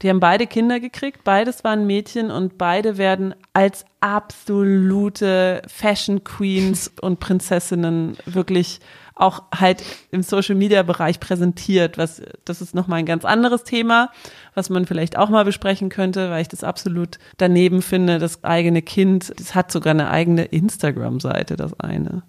[0.02, 6.92] Die haben beide Kinder gekriegt, beides waren Mädchen und beide werden als absolute Fashion Queens
[7.00, 8.80] und Prinzessinnen wirklich
[9.14, 9.82] auch halt
[10.12, 14.10] im Social Media Bereich präsentiert, was das ist nochmal ein ganz anderes Thema,
[14.54, 18.80] was man vielleicht auch mal besprechen könnte, weil ich das absolut daneben finde, das eigene
[18.80, 22.22] Kind, das hat sogar eine eigene Instagram Seite, das eine.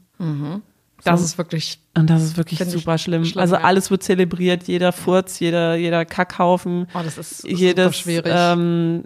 [1.03, 1.25] Das So.
[1.25, 3.25] ist wirklich Und das ist wirklich ich super schlimm.
[3.25, 3.61] schlimm, Also ja.
[3.61, 6.87] alles wird zelebriert, jeder Furz, jeder, jeder Kackhaufen.
[6.93, 8.31] Oh, das ist super jedes, schwierig.
[8.35, 9.03] Ähm,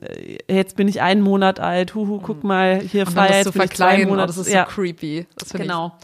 [0.49, 3.69] jetzt bin ich einen Monat alt, huhu, guck mal, hier das jetzt zu bin ich
[3.71, 4.27] zwei verkleiden, oh, Monate.
[4.27, 4.65] das ist ja.
[4.67, 5.27] so creepy.
[5.37, 5.97] Das finde Genau.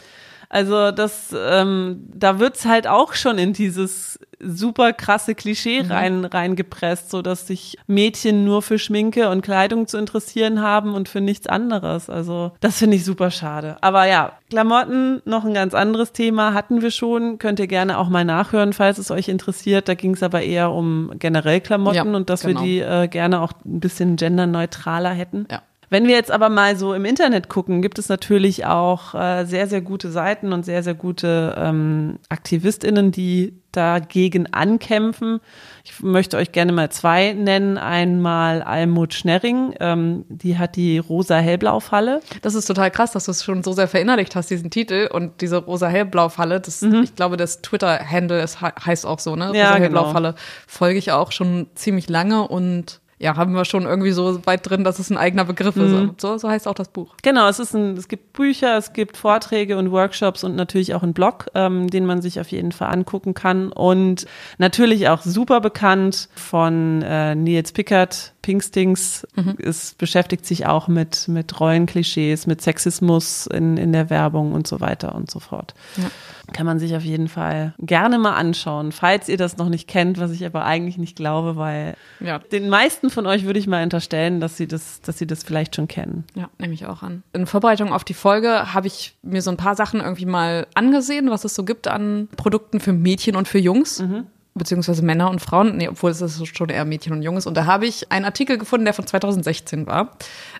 [0.50, 5.92] Also das, ähm, da wird's halt auch schon in dieses super krasse Klischee Mhm.
[5.92, 11.10] rein reingepresst, so dass sich Mädchen nur für Schminke und Kleidung zu interessieren haben und
[11.10, 12.10] für nichts anderes.
[12.10, 13.78] Also das finde ich super schade.
[13.82, 17.38] Aber ja, Klamotten noch ein ganz anderes Thema hatten wir schon.
[17.38, 19.88] Könnt ihr gerne auch mal nachhören, falls es euch interessiert.
[19.88, 22.62] Da ging es aber eher um generell Klamotten Ja, und dass genau.
[22.62, 25.48] wir die äh, gerne auch ein bisschen genderneutraler hätten.
[25.52, 25.62] Ja.
[25.90, 29.68] Wenn wir jetzt aber mal so im Internet gucken, gibt es natürlich auch äh, sehr,
[29.68, 35.40] sehr gute Seiten und sehr, sehr gute ähm, AktivistInnen, die dagegen ankämpfen.
[35.84, 37.78] Ich möchte euch gerne mal zwei nennen.
[37.78, 42.22] Einmal Almut Schnerring, ähm, die hat die rosa-hellblau-Falle.
[42.42, 45.42] Das ist total krass, dass du es schon so sehr verinnerlicht hast, diesen Titel und
[45.42, 46.62] diese rosa-hellblau-Falle.
[46.82, 47.04] Mhm.
[47.04, 49.52] Ich glaube, das Twitter-Handle heißt auch so, ne?
[49.56, 50.30] Ja, Rosa-hellblau-Falle.
[50.30, 50.42] Genau.
[50.68, 54.86] Folge ich auch schon ziemlich lange und ja, haben wir schon irgendwie so weit drin,
[54.86, 56.12] dass es ein eigener Begriff mhm.
[56.12, 56.22] ist.
[56.22, 57.16] So, so heißt auch das Buch.
[57.22, 61.04] Genau, es ist ein, es gibt Bücher, es gibt Vorträge und Workshops und natürlich auch
[61.04, 63.74] einen Blog, ähm, den man sich auf jeden Fall angucken kann.
[63.74, 64.26] Und
[64.58, 69.28] natürlich auch super bekannt von äh, Nils Pickert, Pinkstings.
[69.36, 69.56] Mhm.
[69.60, 74.80] Es beschäftigt sich auch mit, mit Rollenklischees, mit Sexismus in, in der Werbung und so
[74.80, 75.74] weiter und so fort.
[75.98, 76.10] Ja.
[76.54, 80.20] Kann man sich auf jeden Fall gerne mal anschauen, falls ihr das noch nicht kennt,
[80.20, 82.40] was ich aber eigentlich nicht glaube, weil ja.
[82.40, 85.76] den meisten von euch würde ich mal unterstellen, dass sie das, dass sie das vielleicht
[85.76, 86.24] schon kennen.
[86.36, 87.24] Ja, nehme ich auch an.
[87.34, 91.30] In Vorbereitung auf die Folge habe ich mir so ein paar Sachen irgendwie mal angesehen,
[91.30, 94.00] was es so gibt an Produkten für Mädchen und für Jungs.
[94.00, 94.26] Mhm
[94.60, 97.48] beziehungsweise Männer und Frauen, nee, obwohl es ist schon eher Mädchen und Jungs.
[97.48, 100.12] Und da habe ich einen Artikel gefunden, der von 2016 war,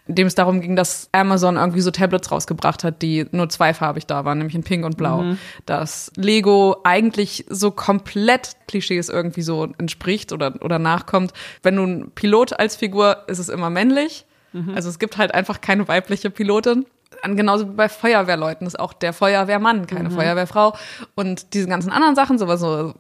[0.08, 4.08] in dem es darum ging, dass Amazon irgendwie so Tablets rausgebracht hat, die nur zweifarbig
[4.08, 5.22] da waren, nämlich in Pink und Blau.
[5.22, 5.38] Mhm.
[5.68, 11.34] Dass Lego eigentlich so komplett Klischees irgendwie so entspricht oder, oder nachkommt.
[11.62, 14.26] Wenn du ein Pilot als Figur, ist es immer männlich.
[14.54, 14.74] Mhm.
[14.74, 16.86] Also es gibt halt einfach keine weibliche Pilotin
[17.24, 20.14] genauso wie bei Feuerwehrleuten ist auch der Feuerwehrmann, keine mhm.
[20.14, 20.76] Feuerwehrfrau.
[21.16, 22.94] Und diese ganzen anderen Sachen, sowas so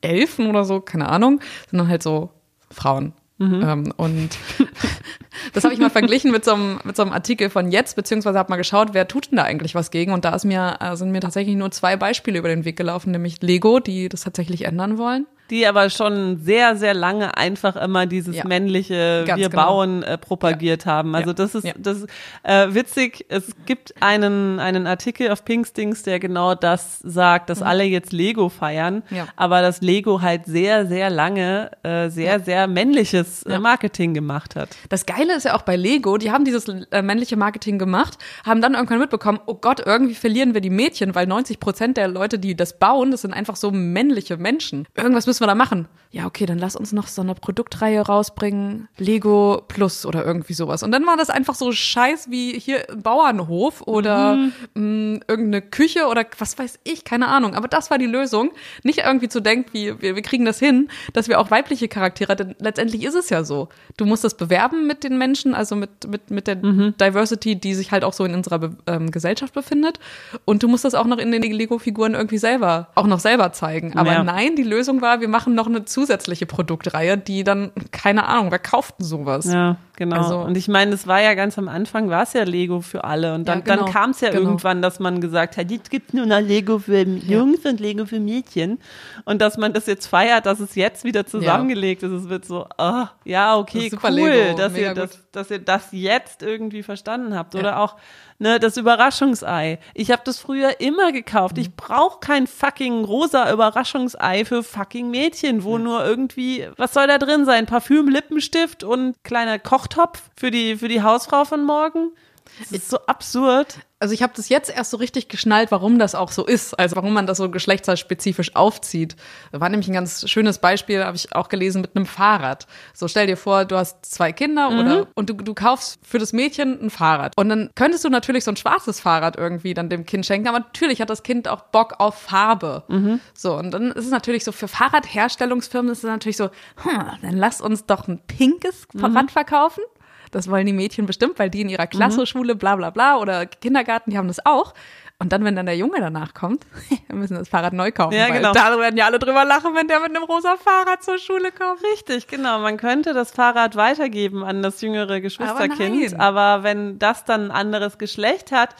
[0.00, 2.30] Elfen oder so, keine Ahnung, sind dann halt so
[2.70, 3.12] Frauen.
[3.38, 3.62] Mhm.
[3.62, 4.30] Ähm, und
[5.52, 8.38] das habe ich mal verglichen mit so, einem, mit so einem Artikel von jetzt, beziehungsweise
[8.38, 10.12] habe mal geschaut, wer tut denn da eigentlich was gegen?
[10.12, 13.10] Und da ist mir, äh, sind mir tatsächlich nur zwei Beispiele über den Weg gelaufen,
[13.10, 18.06] nämlich Lego, die das tatsächlich ändern wollen die aber schon sehr, sehr lange einfach immer
[18.06, 18.46] dieses ja.
[18.46, 19.66] männliche Ganz Wir genau.
[19.66, 20.92] bauen äh, propagiert ja.
[20.92, 21.14] haben.
[21.14, 21.72] Also das ist, ja.
[21.76, 22.08] das ist
[22.42, 23.26] äh, witzig.
[23.28, 27.66] Es gibt einen, einen Artikel auf Pinkstings, der genau das sagt, dass mhm.
[27.66, 29.02] alle jetzt Lego feiern,
[29.36, 34.70] aber dass Lego halt sehr, sehr lange äh, sehr, sehr männliches äh, Marketing gemacht hat.
[34.88, 38.60] Das Geile ist ja auch bei Lego, die haben dieses äh, männliche Marketing gemacht, haben
[38.60, 42.38] dann irgendwann mitbekommen, oh Gott, irgendwie verlieren wir die Mädchen, weil 90 Prozent der Leute,
[42.38, 44.86] die das bauen, das sind einfach so männliche Menschen.
[44.96, 45.86] Irgendwas müssen müssen wir da machen?
[46.16, 50.82] Ja, okay, dann lass uns noch so eine Produktreihe rausbringen, Lego Plus oder irgendwie sowas.
[50.82, 54.52] Und dann war das einfach so scheiß wie hier Bauernhof oder mhm.
[54.74, 57.54] mh, mm, irgendeine Küche oder was weiß ich, keine Ahnung.
[57.54, 58.52] Aber das war die Lösung.
[58.82, 62.34] Nicht irgendwie zu denken, wie, wir, wir kriegen das hin, dass wir auch weibliche Charaktere,
[62.34, 63.68] denn letztendlich ist es ja so.
[63.98, 66.94] Du musst das bewerben mit den Menschen, also mit, mit, mit der mhm.
[66.98, 69.98] Diversity, die sich halt auch so in unserer ähm, Gesellschaft befindet.
[70.46, 73.98] Und du musst das auch noch in den Lego-Figuren irgendwie selber, auch noch selber zeigen.
[73.98, 74.24] Aber ja.
[74.24, 78.52] nein, die Lösung war, wir wir machen noch eine zusätzliche Produktreihe, die dann, keine Ahnung,
[78.52, 79.46] wer kauft denn sowas?
[79.46, 80.16] Ja, genau.
[80.16, 83.02] Also, und ich meine, das war ja ganz am Anfang, war es ja Lego für
[83.02, 83.34] alle.
[83.34, 84.42] Und dann, ja, genau, dann kam es ja genau.
[84.42, 87.70] irgendwann, dass man gesagt hat, jetzt gibt nur noch Lego für Jungs ja.
[87.70, 88.78] und Lego für Mädchen.
[89.24, 92.08] Und dass man das jetzt feiert, dass es jetzt wieder zusammengelegt ja.
[92.08, 92.14] ist.
[92.22, 94.56] Es wird so, oh, ja, okay, cool, Lego.
[94.56, 97.56] dass ihr, das, dass ihr das jetzt irgendwie verstanden habt.
[97.56, 97.96] Oder auch
[98.38, 99.78] ne, das Überraschungsei.
[99.94, 101.58] Ich habe das früher immer gekauft.
[101.58, 105.84] Ich brauche kein fucking rosa Überraschungsei für fucking Mädchen, wo ja.
[105.84, 107.66] nur irgendwie, was soll da drin sein?
[107.66, 112.10] Parfüm, Lippenstift und kleiner Kochtopf für die, für die Hausfrau von morgen?
[112.58, 116.14] Das ist so absurd also ich habe das jetzt erst so richtig geschnallt, warum das
[116.14, 119.16] auch so ist, also warum man das so geschlechtsspezifisch aufzieht.
[119.52, 122.66] Da war nämlich ein ganz schönes Beispiel, habe ich auch gelesen, mit einem Fahrrad.
[122.92, 124.78] So stell dir vor, du hast zwei Kinder mhm.
[124.78, 127.32] oder und du, du kaufst für das Mädchen ein Fahrrad.
[127.36, 130.60] Und dann könntest du natürlich so ein schwarzes Fahrrad irgendwie dann dem Kind schenken, aber
[130.60, 132.84] natürlich hat das Kind auch Bock auf Farbe.
[132.88, 133.20] Mhm.
[133.34, 136.50] So, und dann ist es natürlich so, für Fahrradherstellungsfirmen ist es natürlich so,
[136.82, 139.04] hm, dann lass uns doch ein pinkes mhm.
[139.04, 139.82] Rad verkaufen
[140.30, 142.26] das wollen die Mädchen bestimmt, weil die in ihrer Klasse, mhm.
[142.26, 144.74] Schule, bla bla bla oder Kindergarten, die haben das auch.
[145.18, 146.66] Und dann, wenn dann der Junge danach kommt,
[147.08, 148.14] wir müssen das Fahrrad neu kaufen.
[148.14, 148.52] Ja, genau.
[148.52, 151.82] Da werden ja alle drüber lachen, wenn der mit einem rosa Fahrrad zur Schule kommt.
[151.94, 152.58] Richtig, genau.
[152.58, 156.14] Man könnte das Fahrrad weitergeben an das jüngere Geschwisterkind.
[156.20, 158.74] Aber, aber wenn das dann ein anderes Geschlecht hat,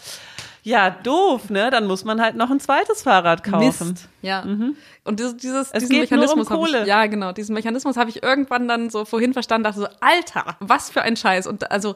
[0.66, 1.70] ja, doof, ne?
[1.70, 3.90] Dann muss man halt noch ein zweites Fahrrad kaufen.
[3.90, 4.08] Mist.
[4.20, 4.44] Ja.
[4.44, 4.76] Mhm.
[5.04, 8.66] Und dieses, dieses es diesen Mechanismus um ich, ja genau, diesen Mechanismus habe ich irgendwann
[8.66, 11.46] dann so vorhin verstanden, dachte so, Alter, was für ein Scheiß.
[11.46, 11.94] Und also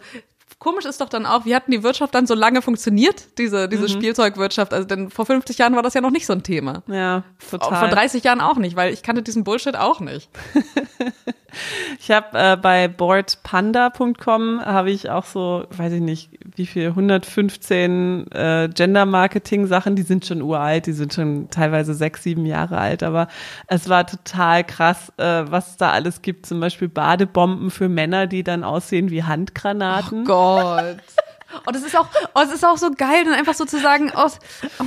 [0.60, 3.82] komisch ist doch dann auch, wie hatten die Wirtschaft dann so lange funktioniert, diese, diese
[3.82, 3.88] mhm.
[3.88, 4.72] Spielzeugwirtschaft?
[4.72, 6.84] Also denn vor 50 Jahren war das ja noch nicht so ein Thema.
[6.86, 7.76] Ja, total.
[7.76, 10.30] Vor 30 Jahren auch nicht, weil ich kannte diesen Bullshit auch nicht.
[11.98, 16.30] ich habe äh, bei boardpanda.com habe ich auch so, weiß ich nicht,
[16.60, 22.44] wie viel, 115 äh, Gender-Marketing-Sachen, die sind schon uralt, die sind schon teilweise sechs, sieben
[22.44, 23.28] Jahre alt, aber
[23.66, 26.44] es war total krass, äh, was es da alles gibt.
[26.44, 30.22] Zum Beispiel Badebomben für Männer, die dann aussehen wie Handgranaten.
[30.22, 30.96] Oh Gott.
[31.66, 34.38] Und es ist auch, oh, es ist auch so geil, dann einfach sozusagen aus.
[34.78, 34.84] Oh,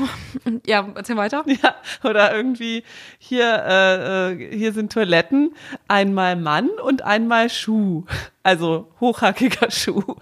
[0.66, 1.44] ja, erzähl weiter.
[1.64, 2.84] Ja, oder irgendwie
[3.18, 5.56] hier, äh, äh, hier sind Toiletten,
[5.88, 8.06] einmal Mann und einmal Schuh.
[8.44, 10.16] Also hochhackiger Schuh.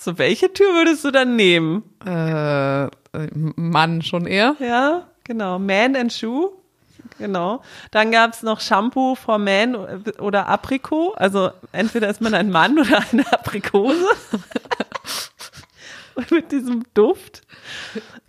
[0.00, 1.82] So, welche Tür würdest du dann nehmen?
[2.06, 2.86] Äh,
[3.56, 4.56] Mann schon eher.
[4.58, 5.58] Ja, genau.
[5.58, 6.52] Man and Shoe.
[7.18, 7.62] Genau.
[7.90, 9.74] Dann gab es noch Shampoo for Man
[10.18, 11.12] oder Aprikot.
[11.16, 14.06] Also entweder ist man ein Mann oder eine Aprikose.
[16.14, 17.42] Und mit diesem Duft.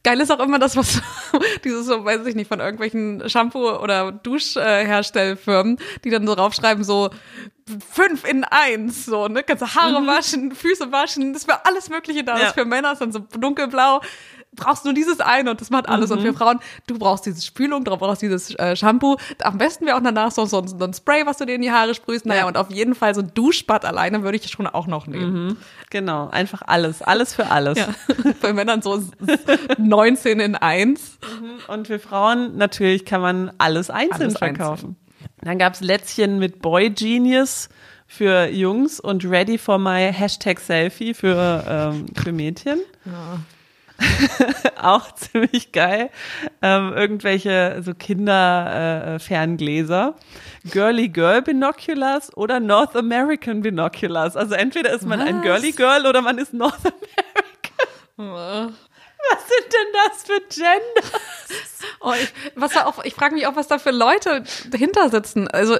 [0.03, 1.01] Geil ist auch immer das, was
[1.63, 7.09] dieses so, weiß ich nicht, von irgendwelchen Shampoo- oder Duschherstellfirmen, die dann so raufschreiben, so
[7.91, 9.43] fünf in eins, so, ne?
[9.43, 10.07] Kannst du Haare mhm.
[10.07, 12.33] waschen, Füße waschen, das ist für alles Mögliche da.
[12.33, 12.39] Ja.
[12.39, 14.01] Das ist für Männer ist dann so dunkelblau
[14.55, 16.09] brauchst nur dieses eine und das macht alles.
[16.09, 16.17] Mhm.
[16.17, 19.17] Und für Frauen, du brauchst diese Spülung, du brauchst dieses äh, Shampoo.
[19.41, 21.71] Am besten wäre auch danach so, so, so, ein Spray, was du dir in die
[21.71, 22.25] Haare sprühst.
[22.25, 22.47] Naja, ja.
[22.47, 25.47] und auf jeden Fall so ein Duschbad alleine würde ich schon auch noch nehmen.
[25.47, 25.57] Mhm.
[25.89, 27.01] Genau, einfach alles.
[27.01, 27.77] Alles für alles.
[27.77, 27.89] Ja.
[28.41, 29.01] Bei Männern so
[29.77, 31.19] 19 in 1.
[31.21, 31.73] Mhm.
[31.73, 34.69] Und für Frauen natürlich kann man alles einzeln alles verkaufen.
[34.69, 34.95] Einzeln.
[35.43, 37.69] Dann gab's Lätzchen mit Boy Genius
[38.05, 42.79] für Jungs und Ready for my Hashtag Selfie für, ähm, für Mädchen.
[43.05, 43.39] Ja.
[44.81, 46.09] auch ziemlich geil.
[46.61, 50.15] Ähm, irgendwelche so Kinderferngläser.
[50.63, 54.35] Äh, Girly Girl Binoculars oder North American Binoculars.
[54.35, 55.27] Also entweder ist man was?
[55.27, 56.93] ein Girly Girl oder man ist North
[58.17, 58.75] American.
[59.29, 61.13] Was sind denn das für Genders?
[61.99, 65.47] Oh, ich, was da auch, ich frage mich auch, was da für Leute dahinter sitzen.
[65.47, 65.77] Also,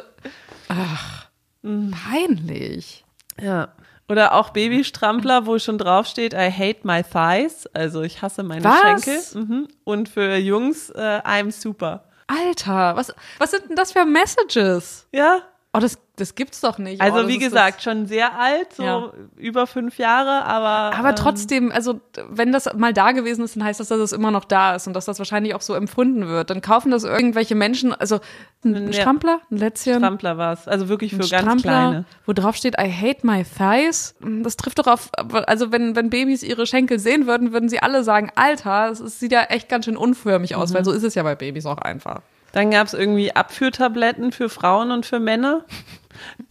[0.67, 1.27] ach,
[1.61, 1.91] mhm.
[1.91, 3.05] peinlich.
[3.39, 3.73] Ja.
[4.11, 9.05] Oder auch Babystrampler, wo schon draufsteht, I hate my thighs, also ich hasse meine was?
[9.05, 9.41] Schenkel.
[9.41, 9.67] Mhm.
[9.85, 12.03] Und für Jungs, äh, I'm super.
[12.27, 15.07] Alter, was, was sind denn das für Messages?
[15.13, 15.43] Ja.
[15.73, 17.01] Oh, das das gibt's doch nicht.
[17.01, 19.11] Also oh, wie gesagt, schon sehr alt, so ja.
[19.37, 20.95] über fünf Jahre, aber.
[20.95, 24.11] Aber ähm, trotzdem, also wenn das mal da gewesen ist, dann heißt das, dass es
[24.11, 26.49] immer noch da ist und dass das wahrscheinlich auch so empfunden wird.
[26.49, 28.19] Dann kaufen das irgendwelche Menschen, also
[28.63, 28.93] ein ja.
[28.93, 29.95] Strampler, ein Lätzchen.
[29.95, 32.05] Strampler war es, also wirklich für ganz Strampler, kleine.
[32.25, 34.15] Wo drauf steht, I hate my thighs.
[34.43, 38.03] Das trifft doch auf, also wenn, wenn Babys ihre Schenkel sehen würden, würden sie alle
[38.03, 40.75] sagen, Alter, es sieht ja echt ganz schön unförmig aus, mhm.
[40.75, 42.21] weil so ist es ja bei Babys auch einfach.
[42.51, 45.65] Dann gab es irgendwie Abführtabletten für Frauen und für Männer.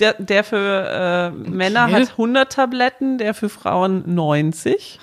[0.01, 2.03] Der, der für äh, Männer okay.
[2.03, 4.99] hat 100 Tabletten, der für Frauen 90.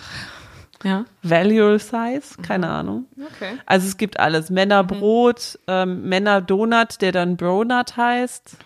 [0.83, 1.05] Ja.
[1.23, 2.71] Value Size, keine mhm.
[2.71, 3.05] Ahnung.
[3.17, 3.57] Okay.
[3.65, 4.49] Also es gibt alles.
[4.49, 5.73] Männerbrot, mhm.
[5.73, 8.57] ähm, Männerdonut, der dann Bronut heißt.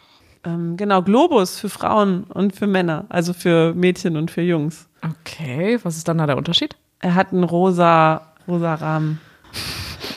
[0.43, 4.87] Ähm, genau, Globus für Frauen und für Männer, also für Mädchen und für Jungs.
[5.03, 6.75] Okay, was ist dann da der Unterschied?
[6.99, 9.19] Er hat einen rosa, rosa Rahmen.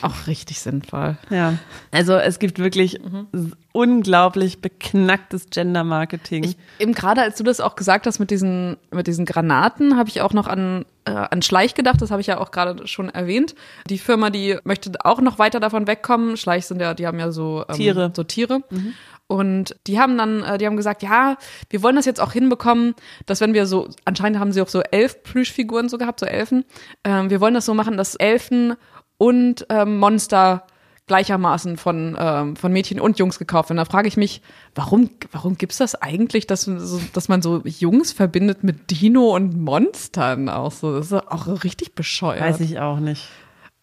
[0.01, 1.17] Auch richtig sinnvoll.
[1.29, 1.57] Ja.
[1.91, 3.53] Also es gibt wirklich mhm.
[3.71, 6.55] unglaublich beknacktes Gender-Marketing.
[6.79, 10.21] Eben gerade als du das auch gesagt hast mit diesen, mit diesen Granaten, habe ich
[10.21, 13.55] auch noch an, äh, an Schleich gedacht, das habe ich ja auch gerade schon erwähnt.
[13.89, 16.37] Die Firma, die möchte auch noch weiter davon wegkommen.
[16.37, 18.11] Schleich sind ja, die haben ja so ähm, Tiere.
[18.15, 18.61] So Tiere.
[18.69, 18.93] Mhm.
[19.27, 21.37] Und die haben dann, äh, die haben gesagt, ja,
[21.69, 22.93] wir wollen das jetzt auch hinbekommen,
[23.25, 26.63] dass wenn wir so, anscheinend haben sie auch so elf Plüschfiguren so gehabt, so Elfen.
[27.03, 28.75] Ähm, wir wollen das so machen, dass Elfen
[29.17, 30.65] und ähm, Monster
[31.07, 33.69] gleichermaßen von, ähm, von Mädchen und Jungs gekauft.
[33.69, 34.41] Und da frage ich mich,
[34.73, 36.69] warum, warum gibt's das eigentlich, dass,
[37.13, 40.97] dass man so Jungs verbindet mit Dino und Monstern auch so?
[40.97, 42.41] Das ist auch richtig bescheuert.
[42.41, 43.27] Weiß ich auch nicht.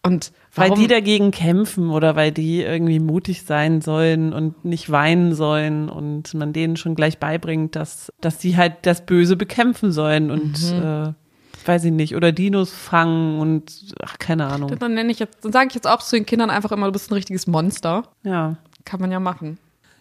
[0.05, 0.71] Und warum?
[0.71, 5.87] weil die dagegen kämpfen oder weil die irgendwie mutig sein sollen und nicht weinen sollen
[5.87, 10.61] und man denen schon gleich beibringt, dass, dass sie halt das Böse bekämpfen sollen und
[10.73, 10.83] mhm.
[10.83, 11.13] äh,
[11.67, 14.77] weiß ich nicht, oder Dinos fangen und ach, keine Ahnung.
[14.77, 16.91] Dann nenne ich jetzt, dann sage ich jetzt auch zu den Kindern einfach immer, du
[16.91, 18.03] bist ein richtiges Monster.
[18.23, 18.57] Ja.
[18.85, 19.57] Kann man ja machen.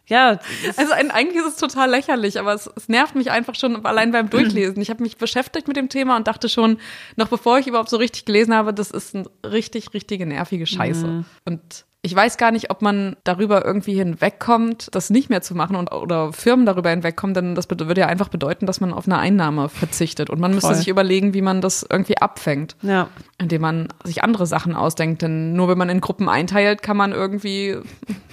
[0.07, 0.38] Ja.
[0.77, 4.31] Also eigentlich ist es total lächerlich, aber es, es nervt mich einfach schon allein beim
[4.31, 4.81] Durchlesen.
[4.83, 6.79] Ich habe mich beschäftigt mit dem Thema und dachte schon,
[7.16, 11.07] noch bevor ich überhaupt so richtig gelesen habe, das ist eine richtig, richtige nervige Scheiße.
[11.07, 11.25] Mhm.
[11.44, 15.76] Und ich weiß gar nicht, ob man darüber irgendwie hinwegkommt, das nicht mehr zu machen
[15.76, 19.18] und oder Firmen darüber hinwegkommen, denn das würde ja einfach bedeuten, dass man auf eine
[19.18, 20.76] Einnahme verzichtet und man müsste Voll.
[20.76, 22.74] sich überlegen, wie man das irgendwie abfängt.
[22.82, 23.08] Ja.
[23.38, 27.12] Indem man sich andere Sachen ausdenkt, denn nur wenn man in Gruppen einteilt, kann man
[27.12, 27.78] irgendwie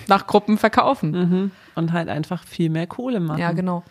[0.08, 1.12] nach Gruppen verkaufen.
[1.12, 1.52] Mhm.
[1.76, 3.40] Und halt einfach viel mehr Kohle machen.
[3.40, 3.84] Ja, genau.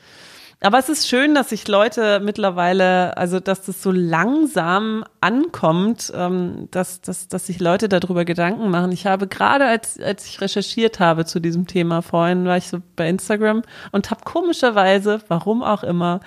[0.61, 6.67] Aber es ist schön, dass sich Leute mittlerweile, also dass das so langsam ankommt, ähm,
[6.73, 8.91] dass, dass, dass sich Leute darüber Gedanken machen.
[8.91, 12.79] Ich habe gerade, als, als ich recherchiert habe zu diesem Thema vorhin, war ich so
[12.97, 16.21] bei Instagram und habe komischerweise, warum auch immer,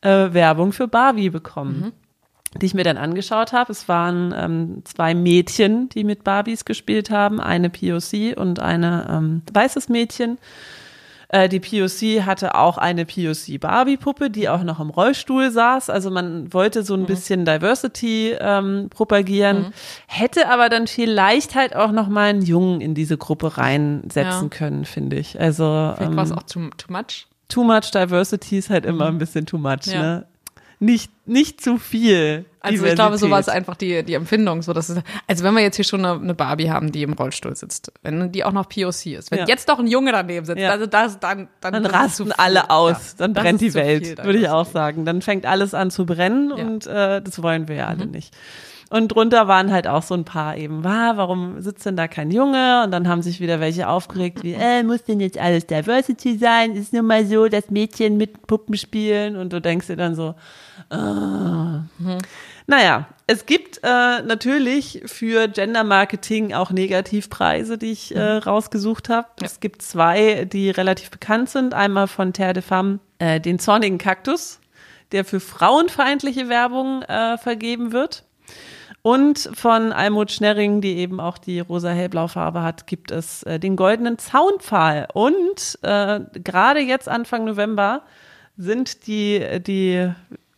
[0.00, 1.80] äh, Werbung für Barbie bekommen.
[1.80, 1.92] Mhm.
[2.60, 3.72] die ich mir dann angeschaut habe.
[3.72, 9.42] Es waren ähm, zwei Mädchen, die mit Barbies gespielt haben, eine POC und eine ähm,
[9.52, 10.38] weißes Mädchen.
[11.34, 15.90] Äh, die POC hatte auch eine POC Barbie-Puppe, die auch noch im Rollstuhl saß.
[15.90, 17.06] Also man wollte so ein mhm.
[17.06, 19.72] bisschen Diversity ähm, propagieren, mhm.
[20.06, 24.48] hätte aber dann vielleicht halt auch noch mal einen Jungen in diese Gruppe reinsetzen ja.
[24.48, 25.40] können, finde ich.
[25.40, 25.64] Also
[25.98, 27.26] ähm, war es auch too, too much.
[27.48, 29.16] Too much Diversity ist halt immer mhm.
[29.16, 30.00] ein bisschen too much, ja.
[30.00, 30.26] ne?
[30.84, 32.44] Nicht, nicht zu viel.
[32.60, 34.62] Also ich glaube, so war es einfach die, die Empfindung.
[34.62, 37.14] So, dass es, also wenn wir jetzt hier schon eine, eine, Barbie haben, die im
[37.14, 39.46] Rollstuhl sitzt, wenn die auch noch POC ist, wenn ja.
[39.46, 40.70] jetzt doch ein Junge daneben sitzt, ja.
[40.70, 43.26] also das, dann, dann, dann rasten alle aus, ja.
[43.26, 45.04] dann brennt die Welt, würde ich auch sagen.
[45.04, 48.12] Dann fängt alles an zu brennen und äh, das wollen wir ja alle mhm.
[48.12, 48.34] nicht.
[48.90, 52.30] Und drunter waren halt auch so ein paar eben, ah, warum sitzt denn da kein
[52.30, 52.84] Junge?
[52.84, 56.76] Und dann haben sich wieder welche aufgeregt, wie, äh, muss denn jetzt alles Diversity sein?
[56.76, 59.36] Ist nun mal so, dass Mädchen mit Puppen spielen?
[59.36, 60.34] Und du denkst dir dann so,
[60.90, 60.96] äh.
[60.96, 62.18] Mhm.
[62.66, 68.38] Naja, es gibt äh, natürlich für Gender Marketing auch Negativpreise, die ich äh, mhm.
[68.38, 69.28] rausgesucht habe.
[69.40, 69.46] Ja.
[69.46, 71.74] Es gibt zwei, die relativ bekannt sind.
[71.74, 74.60] Einmal von Terre de Femme, äh, den zornigen Kaktus,
[75.12, 78.24] der für frauenfeindliche Werbung äh, vergeben wird.
[79.02, 83.76] Und von Almut Schnerring, die eben auch die rosa-hellblau Farbe hat, gibt es äh, den
[83.76, 85.08] goldenen Zaunpfahl.
[85.12, 88.02] Und äh, gerade jetzt Anfang November
[88.56, 90.10] sind die, die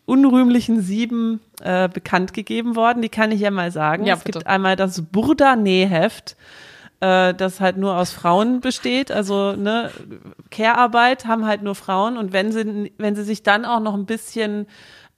[0.04, 3.02] unrühmlichen sieben äh, bekannt gegeben worden.
[3.02, 4.06] Die kann ich ja mal sagen.
[4.06, 6.36] Ja, es gibt einmal das Burda-Nähheft,
[7.00, 9.10] äh, das halt nur aus Frauen besteht.
[9.10, 9.90] Also ne,
[10.52, 12.16] Care-Arbeit haben halt nur Frauen.
[12.16, 14.66] Und wenn sie, wenn sie sich dann auch noch ein bisschen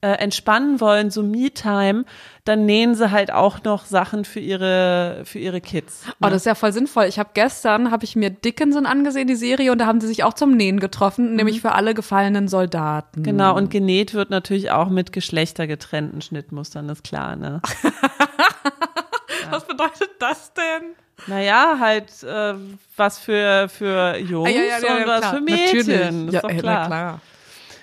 [0.01, 2.05] äh, entspannen wollen, so Me-Time,
[2.45, 6.05] dann nähen sie halt auch noch Sachen für ihre für ihre Kids.
[6.07, 6.13] Ne?
[6.21, 7.05] Oh, das ist ja voll sinnvoll.
[7.05, 10.23] Ich habe gestern habe ich mir Dickinson angesehen, die Serie, und da haben sie sich
[10.23, 11.35] auch zum Nähen getroffen, mhm.
[11.35, 13.23] nämlich für alle gefallenen Soldaten.
[13.23, 17.61] Genau, und genäht wird natürlich auch mit geschlechtergetrennten Schnittmustern, ist klar, ne?
[19.51, 20.95] Was bedeutet das denn?
[21.27, 22.53] Naja, halt äh,
[22.95, 25.33] was für, für Jungs ah, ja, ja, ja, und was klar.
[25.33, 26.25] für Mädchen.
[26.25, 26.33] Natürlich.
[26.33, 26.87] Ist doch klar.
[26.87, 27.21] klar.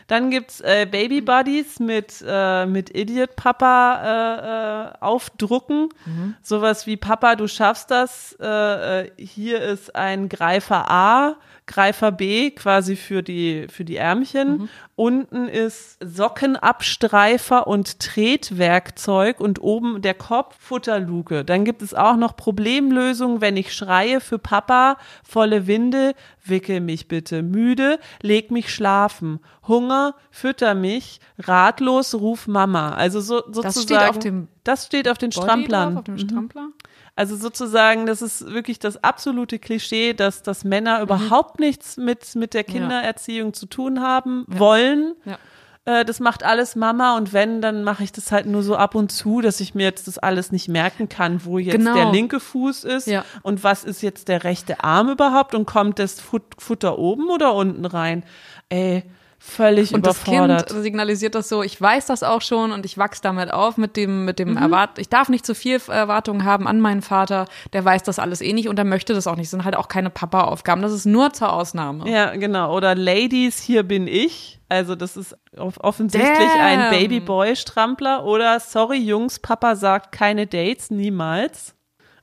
[0.06, 5.88] Dann gibt's äh, Baby Buddies mit, äh, mit Idiot Papa äh, äh, aufdrucken.
[6.04, 6.36] Mhm.
[6.42, 8.36] Sowas wie Papa, du schaffst das.
[8.40, 14.58] Äh, äh, hier ist ein Greifer A Greifer B quasi für die, für die Ärmchen.
[14.58, 14.68] Mhm.
[14.98, 21.44] Unten ist Sockenabstreifer und Tretwerkzeug und oben der Kopf Futterluke.
[21.44, 26.14] Dann gibt es auch noch Problemlösungen, wenn ich schreie für Papa, volle Winde,
[26.46, 32.94] wickel mich bitte, müde, leg mich schlafen, Hunger, fütter mich, ratlos, ruf Mama.
[32.94, 33.64] Also so, sozusagen.
[33.64, 35.68] Das steht auf dem das steht auf den Body.
[35.68, 36.18] Drauf, auf dem mhm.
[36.18, 36.68] Strampler?
[37.16, 41.04] Also sozusagen, das ist wirklich das absolute Klischee, dass, dass Männer mhm.
[41.04, 43.52] überhaupt nichts mit, mit der Kindererziehung ja.
[43.54, 44.58] zu tun haben ja.
[44.58, 45.14] wollen.
[45.24, 45.38] Ja.
[45.86, 48.94] Äh, das macht alles Mama und wenn, dann mache ich das halt nur so ab
[48.94, 51.94] und zu, dass ich mir jetzt das alles nicht merken kann, wo jetzt genau.
[51.94, 53.24] der linke Fuß ist ja.
[53.42, 57.86] und was ist jetzt der rechte Arm überhaupt und kommt das Futter oben oder unten
[57.86, 58.24] rein.
[58.68, 59.04] Ey,
[59.38, 60.62] völlig und überfordert.
[60.62, 63.76] das Kind signalisiert das so, ich weiß das auch schon und ich wachse damit auf
[63.76, 64.56] mit dem mit dem mhm.
[64.56, 68.40] Erwart ich darf nicht zu viel Erwartungen haben an meinen Vater, der weiß das alles
[68.40, 70.82] eh nicht und der möchte das auch nicht, das sind halt auch keine Papa Aufgaben,
[70.82, 72.10] das ist nur zur Ausnahme.
[72.10, 74.60] Ja, genau, oder Ladies, hier bin ich.
[74.68, 76.60] Also das ist offensichtlich Damn.
[76.60, 81.74] ein Babyboy Strampler oder sorry Jungs, Papa sagt keine Dates niemals.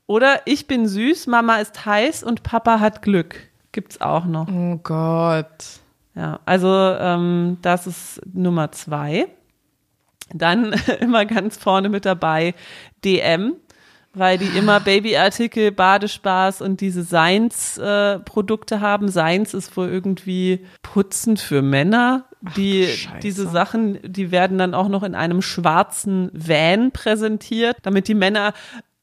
[0.08, 3.36] Oder ich bin süß, Mama ist heiß und Papa hat Glück.
[3.72, 4.48] Gibt's auch noch.
[4.50, 5.80] Oh Gott.
[6.16, 9.28] Ja, also ähm, das ist Nummer zwei.
[10.34, 12.54] Dann immer ganz vorne mit dabei
[13.04, 13.56] DM,
[14.14, 19.08] weil die immer Babyartikel, Badespaß und diese Seins-Produkte äh, haben.
[19.08, 22.26] Seins ist wohl irgendwie Putzen für Männer.
[22.56, 28.08] Die, Ach, diese Sachen, die werden dann auch noch in einem schwarzen Van präsentiert, damit
[28.08, 28.54] die Männer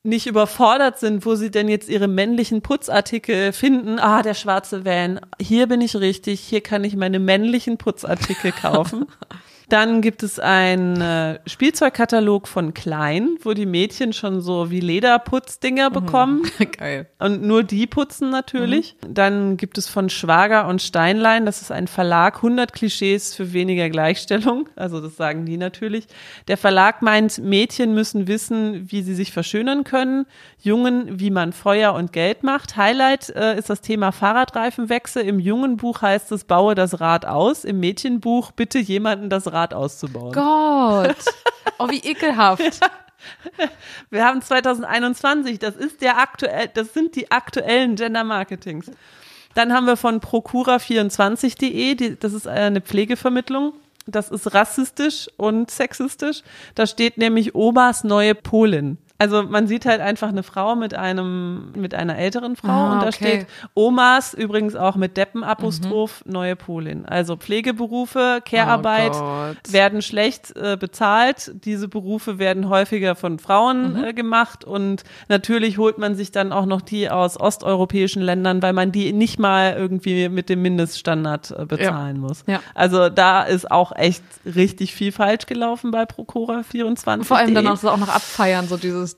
[0.02, 3.98] nicht überfordert sind, wo sie denn jetzt ihre männlichen Putzartikel finden.
[3.98, 5.20] Ah, der schwarze Van.
[5.40, 6.40] Hier bin ich richtig.
[6.40, 9.06] Hier kann ich meine männlichen Putzartikel kaufen.
[9.70, 15.90] Dann gibt es einen äh, Spielzeugkatalog von Klein, wo die Mädchen schon so wie Lederputzdinger
[15.90, 15.94] mhm.
[15.94, 16.42] bekommen.
[16.78, 17.06] Geil.
[17.20, 18.96] Und nur die putzen natürlich.
[19.06, 19.14] Mhm.
[19.14, 23.88] Dann gibt es von Schwager und Steinlein, das ist ein Verlag, 100 Klischees für weniger
[23.90, 24.68] Gleichstellung.
[24.74, 26.08] Also das sagen die natürlich.
[26.48, 30.26] Der Verlag meint, Mädchen müssen wissen, wie sie sich verschönern können.
[30.58, 32.76] Jungen, wie man Feuer und Geld macht.
[32.76, 35.22] Highlight äh, ist das Thema Fahrradreifenwechsel.
[35.22, 37.64] Im jungen Buch heißt es, baue das Rad aus.
[37.64, 40.32] Im Mädchenbuch bitte jemanden das Rad Rad auszubauen.
[40.32, 41.24] Gott.
[41.78, 42.80] Oh, wie ekelhaft.
[44.10, 48.90] Wir haben 2021, das ist der aktuell, das sind die aktuellen Gender Marketings.
[49.54, 53.74] Dann haben wir von procura24.de, das ist eine Pflegevermittlung.
[54.06, 56.42] Das ist rassistisch und sexistisch.
[56.74, 58.96] Da steht nämlich Omas neue Polin.
[59.20, 63.02] Also man sieht halt einfach eine Frau mit einem mit einer älteren Frau ah, und
[63.02, 63.12] da okay.
[63.12, 66.32] steht Omas übrigens auch mit Deppenapostroph mhm.
[66.32, 67.04] neue Polin.
[67.04, 71.52] Also Pflegeberufe, Care-Arbeit oh werden schlecht äh, bezahlt.
[71.66, 74.04] Diese Berufe werden häufiger von Frauen mhm.
[74.04, 78.72] äh, gemacht und natürlich holt man sich dann auch noch die aus osteuropäischen Ländern, weil
[78.72, 82.22] man die nicht mal irgendwie mit dem Mindeststandard äh, bezahlen ja.
[82.22, 82.44] muss.
[82.46, 82.60] Ja.
[82.74, 87.28] Also da ist auch echt richtig viel falsch gelaufen bei Procura 24.
[87.28, 89.09] Vor allem dann auch, auch noch abfeiern, so dieses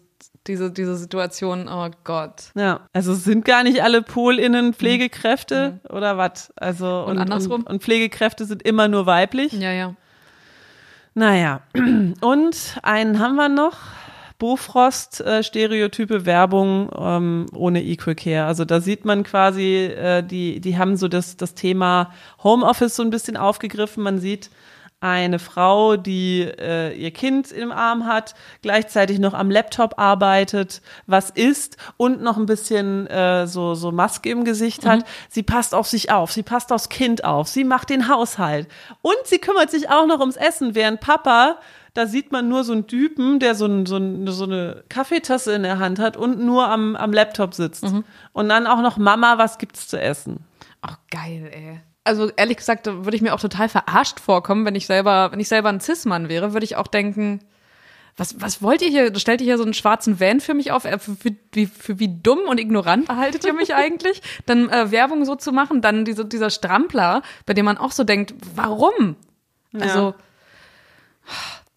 [0.47, 2.51] diese, diese Situation, oh Gott.
[2.55, 5.95] Ja, also sind gar nicht alle PolInnen Pflegekräfte mhm.
[5.95, 6.53] oder was?
[6.57, 7.61] Also und, und andersrum.
[7.62, 9.53] Und, und, Pflegekräfte sind immer nur weiblich.
[9.53, 9.95] Ja, ja.
[11.14, 11.61] Naja,
[12.20, 13.76] und einen haben wir noch.
[14.38, 18.47] Bofrost äh, Stereotype Werbung ähm, ohne Equal Care.
[18.47, 22.12] Also da sieht man quasi, äh, die, die haben so das, das Thema
[22.43, 24.03] Homeoffice so ein bisschen aufgegriffen.
[24.03, 24.51] Man sieht
[25.03, 31.30] eine Frau, die äh, ihr Kind im Arm hat, gleichzeitig noch am Laptop arbeitet, was
[31.30, 35.00] isst und noch ein bisschen äh, so, so Maske im Gesicht hat.
[35.00, 35.05] Mhm.
[35.28, 38.68] Sie passt auf sich auf, sie passt aufs Kind auf, sie macht den Haushalt
[39.03, 41.59] und sie kümmert sich auch noch ums Essen, während Papa
[41.94, 45.53] da sieht man nur so einen Typen, der so, ein, so, ein, so, eine Kaffeetasse
[45.53, 47.84] in der Hand hat und nur am, am Laptop sitzt.
[47.84, 48.05] Mhm.
[48.32, 50.42] Und dann auch noch Mama, was gibt's zu essen?
[50.80, 54.86] Ach, geil, ey also ehrlich gesagt, würde ich mir auch total verarscht vorkommen, wenn ich
[54.86, 57.40] selber, wenn ich selber ein Cis-Mann wäre, würde ich auch denken,
[58.16, 59.18] was, was wollt ihr hier?
[59.18, 60.84] Stellt ihr hier so einen schwarzen Van für mich auf?
[60.84, 64.20] Äh, für, für, wie, für wie dumm und ignorant erhaltet ihr mich eigentlich?
[64.44, 68.05] Dann äh, Werbung so zu machen, dann diese, dieser Strampler, bei dem man auch so
[68.05, 69.16] denkt, warum?
[69.72, 69.80] Ja.
[69.80, 70.14] Also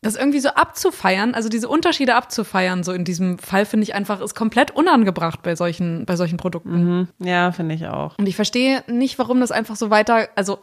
[0.05, 4.21] das irgendwie so abzufeiern, also diese Unterschiede abzufeiern, so in diesem Fall finde ich einfach,
[4.21, 6.99] ist komplett unangebracht bei solchen, bei solchen Produkten.
[6.99, 7.07] Mhm.
[7.17, 8.15] Ja, finde ich auch.
[8.19, 10.59] Und ich verstehe nicht, warum das einfach so weiter, also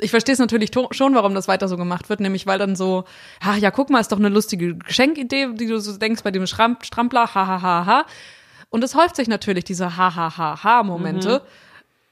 [0.00, 3.04] ich verstehe es natürlich schon, warum das weiter so gemacht wird, nämlich weil dann so,
[3.40, 6.48] ach ja, guck mal, ist doch eine lustige Geschenkidee, die du so denkst bei dem
[6.48, 8.06] Stramp Strampler, ha, ha, ha, ha.
[8.70, 11.42] Und es häuft sich natürlich diese ha, ha, ha, ha Momente.
[11.44, 11.48] Mhm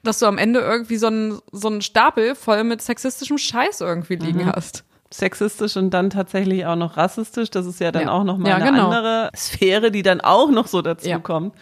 [0.01, 4.15] dass du am Ende irgendwie so einen, so einen Stapel voll mit sexistischem Scheiß irgendwie
[4.15, 4.53] liegen mhm.
[4.53, 7.49] hast sexistisch und dann tatsächlich auch noch rassistisch.
[7.49, 8.11] Das ist ja dann ja.
[8.11, 8.85] auch noch mal ja, eine genau.
[8.85, 11.19] andere Sphäre, die dann auch noch so dazu ja.
[11.19, 11.55] kommt.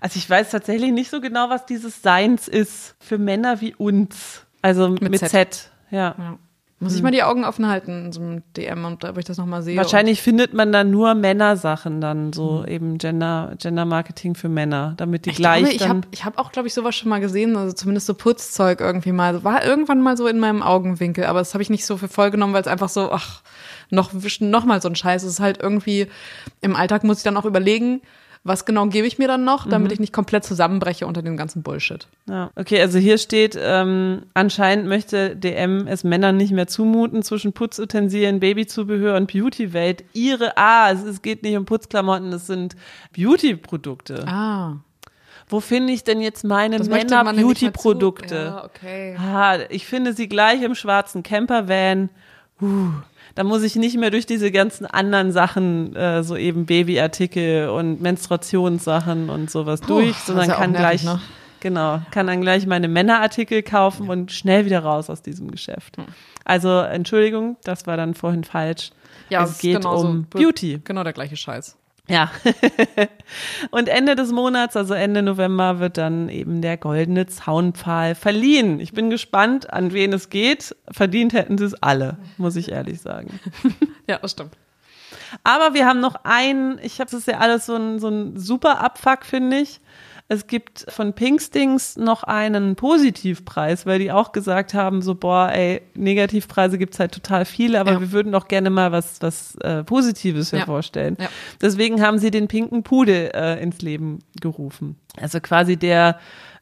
[0.00, 4.44] Also ich weiß tatsächlich nicht so genau, was dieses Seins ist für Männer wie uns.
[4.62, 5.30] Also mit, mit Z.
[5.30, 5.70] Z.
[5.90, 6.38] Ja.
[6.78, 7.04] Muss ich hm.
[7.04, 9.78] mal die Augen offen halten in so einem DM und ob ich das nochmal sehe.
[9.78, 12.68] Wahrscheinlich findet man da nur Männersachen dann, so mhm.
[12.68, 16.38] eben Gender, Gender Marketing für Männer, damit die ich gleich glaube, Ich habe ich hab
[16.38, 19.42] auch, glaube ich, sowas schon mal gesehen, also zumindest so Putzzeug irgendwie mal.
[19.42, 22.30] War irgendwann mal so in meinem Augenwinkel, aber das habe ich nicht so für voll
[22.30, 23.40] genommen, weil es einfach so, ach,
[23.88, 24.10] noch,
[24.40, 25.22] noch mal so ein Scheiß.
[25.22, 26.08] Es ist halt irgendwie,
[26.60, 28.02] im Alltag muss ich dann auch überlegen,
[28.46, 29.92] was genau gebe ich mir dann noch, damit mhm.
[29.94, 32.06] ich nicht komplett zusammenbreche unter dem ganzen Bullshit.
[32.28, 37.52] Ja, okay, also hier steht, ähm, anscheinend möchte DM es Männern nicht mehr zumuten, zwischen
[37.52, 42.76] Putzutensilien, Babyzubehör und Beauty-Welt ihre, ah, es, es geht nicht um Putzklamotten, es sind
[43.16, 44.24] Beauty-Produkte.
[44.28, 44.76] Ah.
[45.48, 48.34] Wo finde ich denn jetzt meine Männer-Beauty-Produkte?
[48.34, 49.16] Ja, okay.
[49.18, 52.10] Ah, ich finde sie gleich im schwarzen Campervan.
[52.60, 52.90] Uh
[53.36, 58.00] da muss ich nicht mehr durch diese ganzen anderen Sachen, äh, so eben Babyartikel und
[58.00, 61.20] Menstruationssachen und sowas Puh, durch, sondern ja kann gleich, ne?
[61.60, 64.12] genau, kann dann gleich meine Männerartikel kaufen ja.
[64.12, 65.98] und schnell wieder raus aus diesem Geschäft.
[65.98, 66.06] Hm.
[66.44, 68.90] Also Entschuldigung, das war dann vorhin falsch.
[69.28, 70.80] Ja, es geht um Beauty.
[70.82, 71.76] Genau der gleiche Scheiß.
[72.08, 72.30] Ja.
[73.70, 78.78] und Ende des Monats, also Ende November, wird dann eben der goldene Zaunpfahl verliehen.
[78.80, 80.76] Ich bin gespannt, an wen es geht.
[80.90, 83.40] Verdient hätten sie es alle, muss ich ehrlich sagen.
[84.08, 84.56] ja, das stimmt.
[85.42, 88.80] Aber wir haben noch einen, ich habe das ja alles so ein, so ein super
[88.80, 89.80] Abfuck, finde ich.
[90.28, 95.82] Es gibt von Pinkstings noch einen Positivpreis, weil die auch gesagt haben, so, boah, ey,
[95.94, 98.00] Negativpreise gibt's halt total viele, aber ja.
[98.00, 101.16] wir würden auch gerne mal was, was äh, Positives hervorstellen.
[101.20, 101.28] Ja.
[101.60, 104.96] Deswegen haben sie den pinken Pudel äh, ins Leben gerufen.
[105.20, 106.18] Also quasi der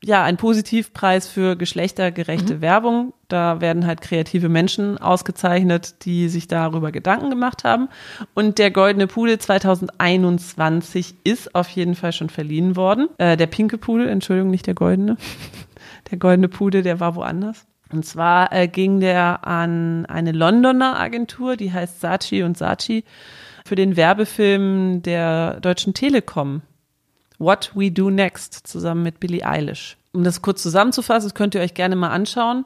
[0.07, 2.61] ja, ein Positivpreis für geschlechtergerechte mhm.
[2.61, 3.15] Werbung.
[3.29, 7.89] Da werden halt kreative Menschen ausgezeichnet, die sich darüber Gedanken gemacht haben.
[8.35, 13.09] Und der Goldene Pudel 2021 ist auf jeden Fall schon verliehen worden.
[13.19, 15.17] Äh, der pinke Pudel, Entschuldigung, nicht der goldene.
[16.11, 17.65] Der goldene Pudel, der war woanders.
[17.91, 23.05] Und zwar äh, ging der an eine Londoner Agentur, die heißt Saatchi und Saatchi,
[23.65, 26.61] für den Werbefilm der Deutschen Telekom
[27.39, 29.97] What We Do Next zusammen mit Billie Eilish.
[30.13, 32.65] Um das kurz zusammenzufassen, das könnt ihr euch gerne mal anschauen.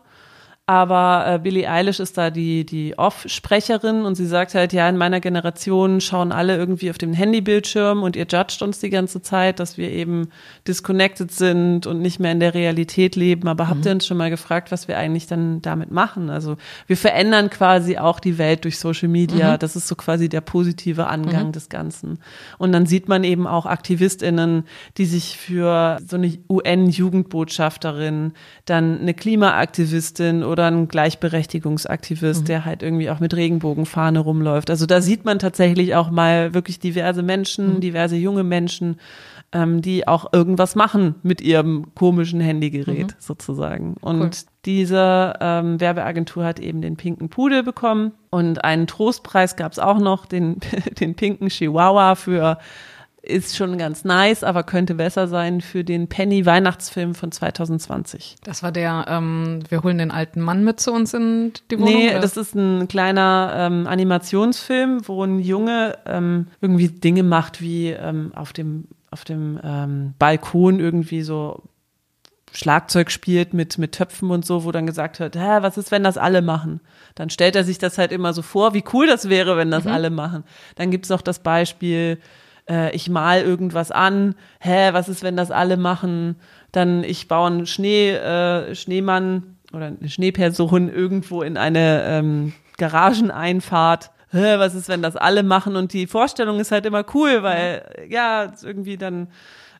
[0.69, 4.99] Aber äh, Billie Eilish ist da die, die Off-Sprecherin und sie sagt halt, ja, in
[4.99, 9.61] meiner Generation schauen alle irgendwie auf dem Handybildschirm und ihr judgt uns die ganze Zeit,
[9.61, 10.29] dass wir eben
[10.67, 13.49] disconnected sind und nicht mehr in der Realität leben.
[13.49, 13.69] Aber mhm.
[13.71, 16.29] habt ihr uns schon mal gefragt, was wir eigentlich dann damit machen?
[16.29, 19.55] Also wir verändern quasi auch die Welt durch Social Media.
[19.55, 19.61] Mhm.
[19.61, 21.53] Das ist so quasi der positive Angang mhm.
[21.53, 22.19] des Ganzen.
[22.59, 24.65] Und dann sieht man eben auch AktivistInnen,
[24.99, 28.35] die sich für so eine UN-Jugendbotschafterin,
[28.67, 32.47] dann eine Klimaaktivistin oder oder ein Gleichberechtigungsaktivist, mhm.
[32.47, 34.71] der halt irgendwie auch mit Regenbogenfahne rumläuft.
[34.71, 37.81] Also da sieht man tatsächlich auch mal wirklich diverse Menschen, mhm.
[37.81, 38.97] diverse junge Menschen,
[39.53, 43.17] ähm, die auch irgendwas machen mit ihrem komischen Handygerät mhm.
[43.21, 43.95] sozusagen.
[44.01, 44.31] Und cool.
[44.65, 50.01] diese ähm, Werbeagentur hat eben den pinken Pudel bekommen und einen Trostpreis gab es auch
[50.01, 50.59] noch, den,
[51.01, 52.59] den pinken Chihuahua für
[53.29, 58.37] ist schon ganz nice, aber könnte besser sein für den Penny Weihnachtsfilm von 2020.
[58.43, 61.93] Das war der, ähm, wir holen den alten Mann mit zu uns in die Wohnung?
[61.93, 62.21] Nee, oder?
[62.21, 68.33] das ist ein kleiner ähm, Animationsfilm, wo ein Junge ähm, irgendwie Dinge macht, wie ähm,
[68.35, 71.63] auf dem, auf dem ähm, Balkon irgendwie so
[72.53, 76.03] Schlagzeug spielt mit, mit Töpfen und so, wo dann gesagt wird, Hä, was ist, wenn
[76.03, 76.81] das alle machen?
[77.15, 79.85] Dann stellt er sich das halt immer so vor, wie cool das wäre, wenn das
[79.85, 79.91] mhm.
[79.91, 80.45] alle machen.
[80.77, 82.19] Dann gibt's noch das Beispiel,
[82.69, 86.37] äh, ich mal irgendwas an, hä, was ist, wenn das alle machen?
[86.73, 94.11] Dann ich baue einen Schnee, äh, Schneemann oder eine Schneeperson irgendwo in eine ähm, Garageneinfahrt.
[94.31, 95.77] Hä, was ist, wenn das alle machen?
[95.77, 99.29] Und die Vorstellung ist halt immer cool, weil ja, irgendwie dann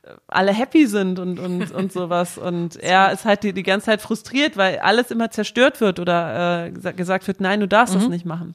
[0.03, 2.39] äh, alle happy sind und, und, und sowas.
[2.39, 6.67] Und er ist halt die, die ganze Zeit frustriert, weil alles immer zerstört wird oder
[6.67, 8.01] äh, gesagt wird, nein, du darfst mhm.
[8.01, 8.55] das nicht machen.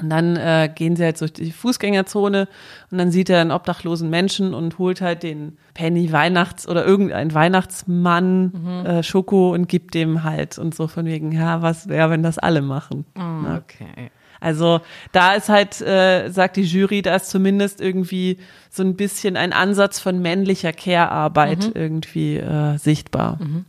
[0.00, 2.48] Und dann äh, gehen sie halt durch die Fußgängerzone
[2.90, 7.32] und dann sieht er einen obdachlosen Menschen und holt halt den Penny Weihnachts- oder irgendein
[7.32, 8.86] Weihnachtsmann mhm.
[8.86, 12.38] äh, Schoko und gibt dem halt und so von wegen, ja, was wäre, wenn das
[12.38, 13.06] alle machen.
[13.18, 14.10] Oh, okay.
[14.38, 14.80] Also
[15.12, 18.38] da ist halt, äh, sagt die Jury, da ist zumindest irgendwie
[18.70, 21.72] so ein bisschen ein Ansatz von männlicher Care-Arbeit mhm.
[21.74, 23.38] irgendwie äh, sichtbar.
[23.40, 23.64] Mhm.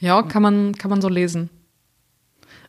[0.00, 1.50] Ja, kann man, kann man so lesen.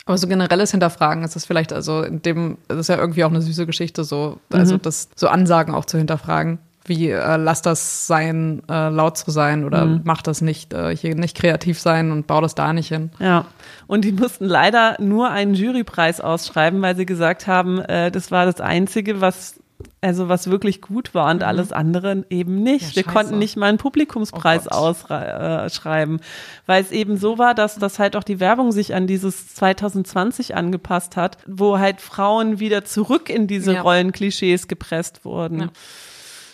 [0.05, 3.29] Aber so generelles Hinterfragen ist das vielleicht, also in dem, das ist ja irgendwie auch
[3.29, 4.81] eine süße Geschichte, so, also mhm.
[4.81, 6.59] das, so Ansagen auch zu hinterfragen.
[6.85, 10.01] Wie äh, lass das sein, äh, laut zu sein oder mhm.
[10.03, 13.11] mach das nicht, äh, hier nicht kreativ sein und bau das da nicht hin.
[13.19, 13.45] Ja.
[13.87, 18.45] Und die mussten leider nur einen Jurypreis ausschreiben, weil sie gesagt haben, äh, das war
[18.45, 19.62] das Einzige, was
[20.01, 21.43] also was wirklich gut war und mhm.
[21.43, 22.95] alles andere eben nicht.
[22.95, 26.21] Ja, Wir konnten nicht mal einen Publikumspreis oh ausschreiben, äh,
[26.65, 30.55] weil es eben so war, dass das halt auch die Werbung sich an dieses 2020
[30.55, 33.81] angepasst hat, wo halt Frauen wieder zurück in diese ja.
[33.81, 35.59] Rollenklischees gepresst wurden.
[35.59, 35.69] Ja.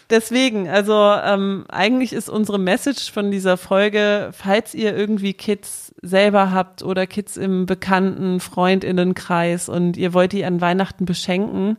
[0.09, 6.51] Deswegen, also ähm, eigentlich ist unsere Message von dieser Folge, falls ihr irgendwie Kids selber
[6.51, 11.77] habt oder Kids im bekannten Freundinnenkreis und ihr wollt die an Weihnachten beschenken,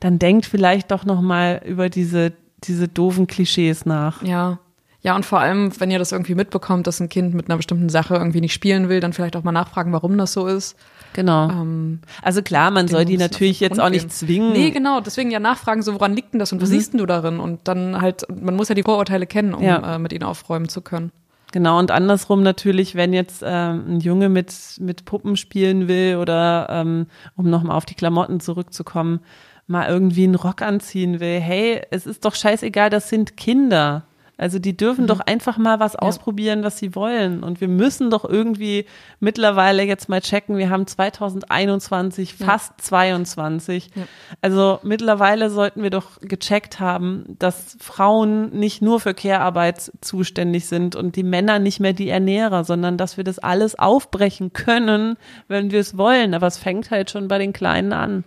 [0.00, 2.32] dann denkt vielleicht doch noch mal über diese
[2.64, 4.22] diese doofen Klischees nach.
[4.22, 4.58] Ja.
[5.02, 7.88] Ja, und vor allem, wenn ihr das irgendwie mitbekommt, dass ein Kind mit einer bestimmten
[7.88, 10.74] Sache irgendwie nicht spielen will, dann vielleicht auch mal nachfragen, warum das so ist.
[11.12, 11.48] Genau.
[11.48, 14.52] Ähm, also klar, man soll die natürlich jetzt auch nicht zwingen.
[14.52, 15.00] Nee, genau.
[15.00, 16.74] Deswegen ja nachfragen, so woran liegt denn das und was mhm.
[16.74, 17.38] siehst denn du darin?
[17.38, 19.94] Und dann halt, man muss ja die Vorurteile kennen, um ja.
[19.94, 21.12] äh, mit ihnen aufräumen zu können.
[21.52, 26.66] Genau, und andersrum natürlich, wenn jetzt ähm, ein Junge mit, mit Puppen spielen will oder
[26.68, 29.20] ähm, um nochmal auf die Klamotten zurückzukommen,
[29.66, 34.04] mal irgendwie einen Rock anziehen will, hey, es ist doch scheißegal, das sind Kinder.
[34.38, 35.08] Also die dürfen mhm.
[35.08, 36.00] doch einfach mal was ja.
[36.00, 37.42] ausprobieren, was sie wollen.
[37.42, 38.84] Und wir müssen doch irgendwie
[39.18, 42.84] mittlerweile jetzt mal checken, wir haben 2021, fast ja.
[42.84, 43.90] 22.
[43.94, 44.02] Ja.
[44.42, 50.96] Also mittlerweile sollten wir doch gecheckt haben, dass Frauen nicht nur für Care-Arbeit zuständig sind
[50.96, 55.16] und die Männer nicht mehr die Ernährer, sondern dass wir das alles aufbrechen können,
[55.48, 56.34] wenn wir es wollen.
[56.34, 58.24] Aber es fängt halt schon bei den Kleinen an.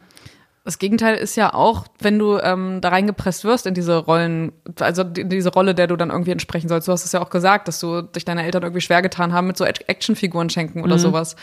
[0.70, 5.02] Das Gegenteil ist ja auch, wenn du ähm, da reingepresst wirst in diese Rollen, also
[5.02, 6.88] in diese Rolle, der du dann irgendwie entsprechen sollst.
[6.88, 9.48] Du hast es ja auch gesagt, dass du dich deine Eltern irgendwie schwer getan haben
[9.48, 11.00] mit so Actionfiguren schenken oder mhm.
[11.00, 11.36] sowas.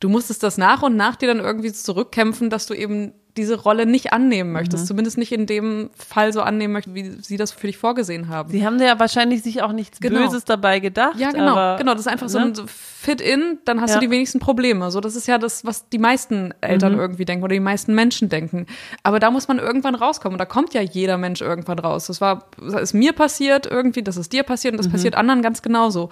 [0.00, 3.86] Du musstest das nach und nach dir dann irgendwie zurückkämpfen, dass du eben diese Rolle
[3.86, 4.84] nicht annehmen möchtest.
[4.84, 4.88] Mhm.
[4.88, 8.50] Zumindest nicht in dem Fall so annehmen möchtest, wie sie das für dich vorgesehen haben.
[8.50, 10.20] Sie haben ja wahrscheinlich sich auch nichts genau.
[10.20, 11.18] Böses dabei gedacht.
[11.18, 11.52] Ja, genau.
[11.52, 12.30] Aber, genau, das ist einfach ne?
[12.30, 14.00] so ein Fit-in, dann hast ja.
[14.00, 14.90] du die wenigsten Probleme.
[14.90, 17.00] So, das ist ja das, was die meisten Eltern mhm.
[17.00, 18.66] irgendwie denken oder die meisten Menschen denken.
[19.04, 20.34] Aber da muss man irgendwann rauskommen.
[20.34, 22.08] Und da kommt ja jeder Mensch irgendwann raus.
[22.08, 24.92] Das war, das ist mir passiert irgendwie, das ist dir passiert und das mhm.
[24.92, 26.10] passiert anderen ganz genauso.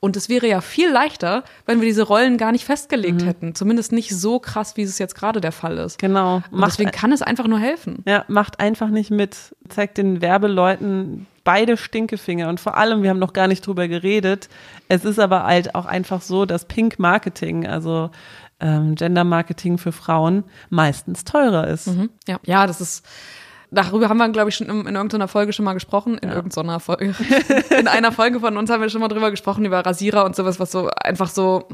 [0.00, 3.26] Und es wäre ja viel leichter, wenn wir diese Rollen gar nicht festgelegt mhm.
[3.26, 3.54] hätten.
[3.54, 5.98] Zumindest nicht so krass, wie es jetzt gerade der Fall ist.
[5.98, 6.42] Genau.
[6.50, 8.02] Und deswegen kann es einfach nur helfen.
[8.06, 9.56] Ja, macht einfach nicht mit.
[9.68, 12.48] Zeigt den Werbeleuten beide Stinkefinger.
[12.48, 14.48] Und vor allem, wir haben noch gar nicht drüber geredet.
[14.88, 18.10] Es ist aber halt auch einfach so, dass Pink Marketing, also
[18.60, 21.86] ähm, Gender Marketing für Frauen meistens teurer ist.
[21.86, 22.10] Mhm.
[22.28, 23.06] Ja, ja, das ist.
[23.76, 26.18] Darüber haben wir, glaube ich, schon in, in irgendeiner Folge schon mal gesprochen.
[26.18, 26.34] In Ja.
[26.34, 27.14] irgendeiner Folge.
[27.78, 30.58] in einer Folge von uns haben wir schon mal drüber gesprochen, über Rasierer und sowas,
[30.58, 31.68] was so einfach so,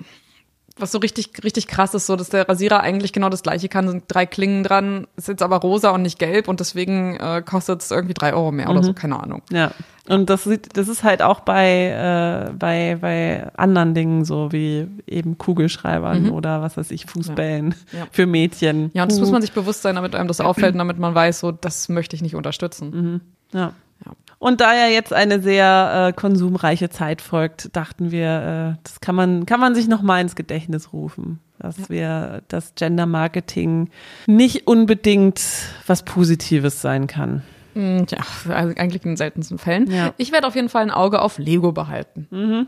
[0.79, 3.89] was so richtig, richtig krass ist, so, dass der Rasierer eigentlich genau das gleiche kann,
[3.89, 7.83] sind drei Klingen dran, ist jetzt aber rosa und nicht gelb und deswegen äh, kostet
[7.83, 9.43] es irgendwie drei Euro mehr oder so, keine Ahnung.
[9.51, 9.73] Ja.
[10.09, 14.89] Und das sieht, das ist halt auch bei, äh, bei, bei anderen Dingen so wie
[15.07, 17.75] eben Kugelschreibern oder was weiß ich, Fußbällen Mhm.
[17.99, 18.07] Ja.
[18.11, 18.91] für Mädchen.
[18.95, 21.14] Ja, und das muss man sich bewusst sein, damit einem das auffällt und damit man
[21.14, 23.20] weiß, so, das möchte ich nicht unterstützen.
[23.53, 23.61] Ja.
[23.61, 23.73] Ja.
[24.43, 29.14] Und da ja jetzt eine sehr äh, konsumreiche Zeit folgt, dachten wir, äh, das kann
[29.14, 33.88] man, kann man sich noch mal ins Gedächtnis rufen, dass wir das Gender Marketing
[34.26, 35.40] nicht unbedingt
[35.86, 37.43] was Positives sein kann.
[37.74, 38.18] Mm, Ja,
[38.53, 39.88] also eigentlich in den seltensten Fällen.
[39.88, 40.12] Ja.
[40.16, 42.26] Ich werde auf jeden Fall ein Auge auf Lego behalten.
[42.32, 42.66] Mal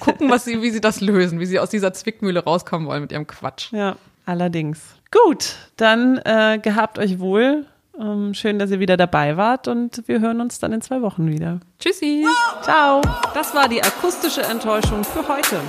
[0.00, 3.12] gucken, was sie, wie sie das lösen, wie sie aus dieser Zwickmühle rauskommen wollen mit
[3.12, 3.70] ihrem Quatsch.
[3.70, 3.94] Ja,
[4.26, 4.80] allerdings.
[5.12, 7.66] Gut, dann äh, gehabt euch wohl.
[8.00, 11.28] Ähm, schön, dass ihr wieder dabei wart und wir hören uns dann in zwei Wochen
[11.28, 11.60] wieder.
[11.78, 12.26] Tschüssi!
[12.62, 13.00] Ciao.
[13.34, 15.60] Das war die akustische Enttäuschung für heute.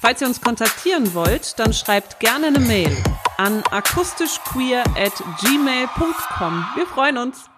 [0.00, 2.94] Falls ihr uns kontaktieren wollt, dann schreibt gerne eine Mail
[3.38, 6.66] an akustischqueer at gmail.com.
[6.74, 7.48] Wir freuen uns.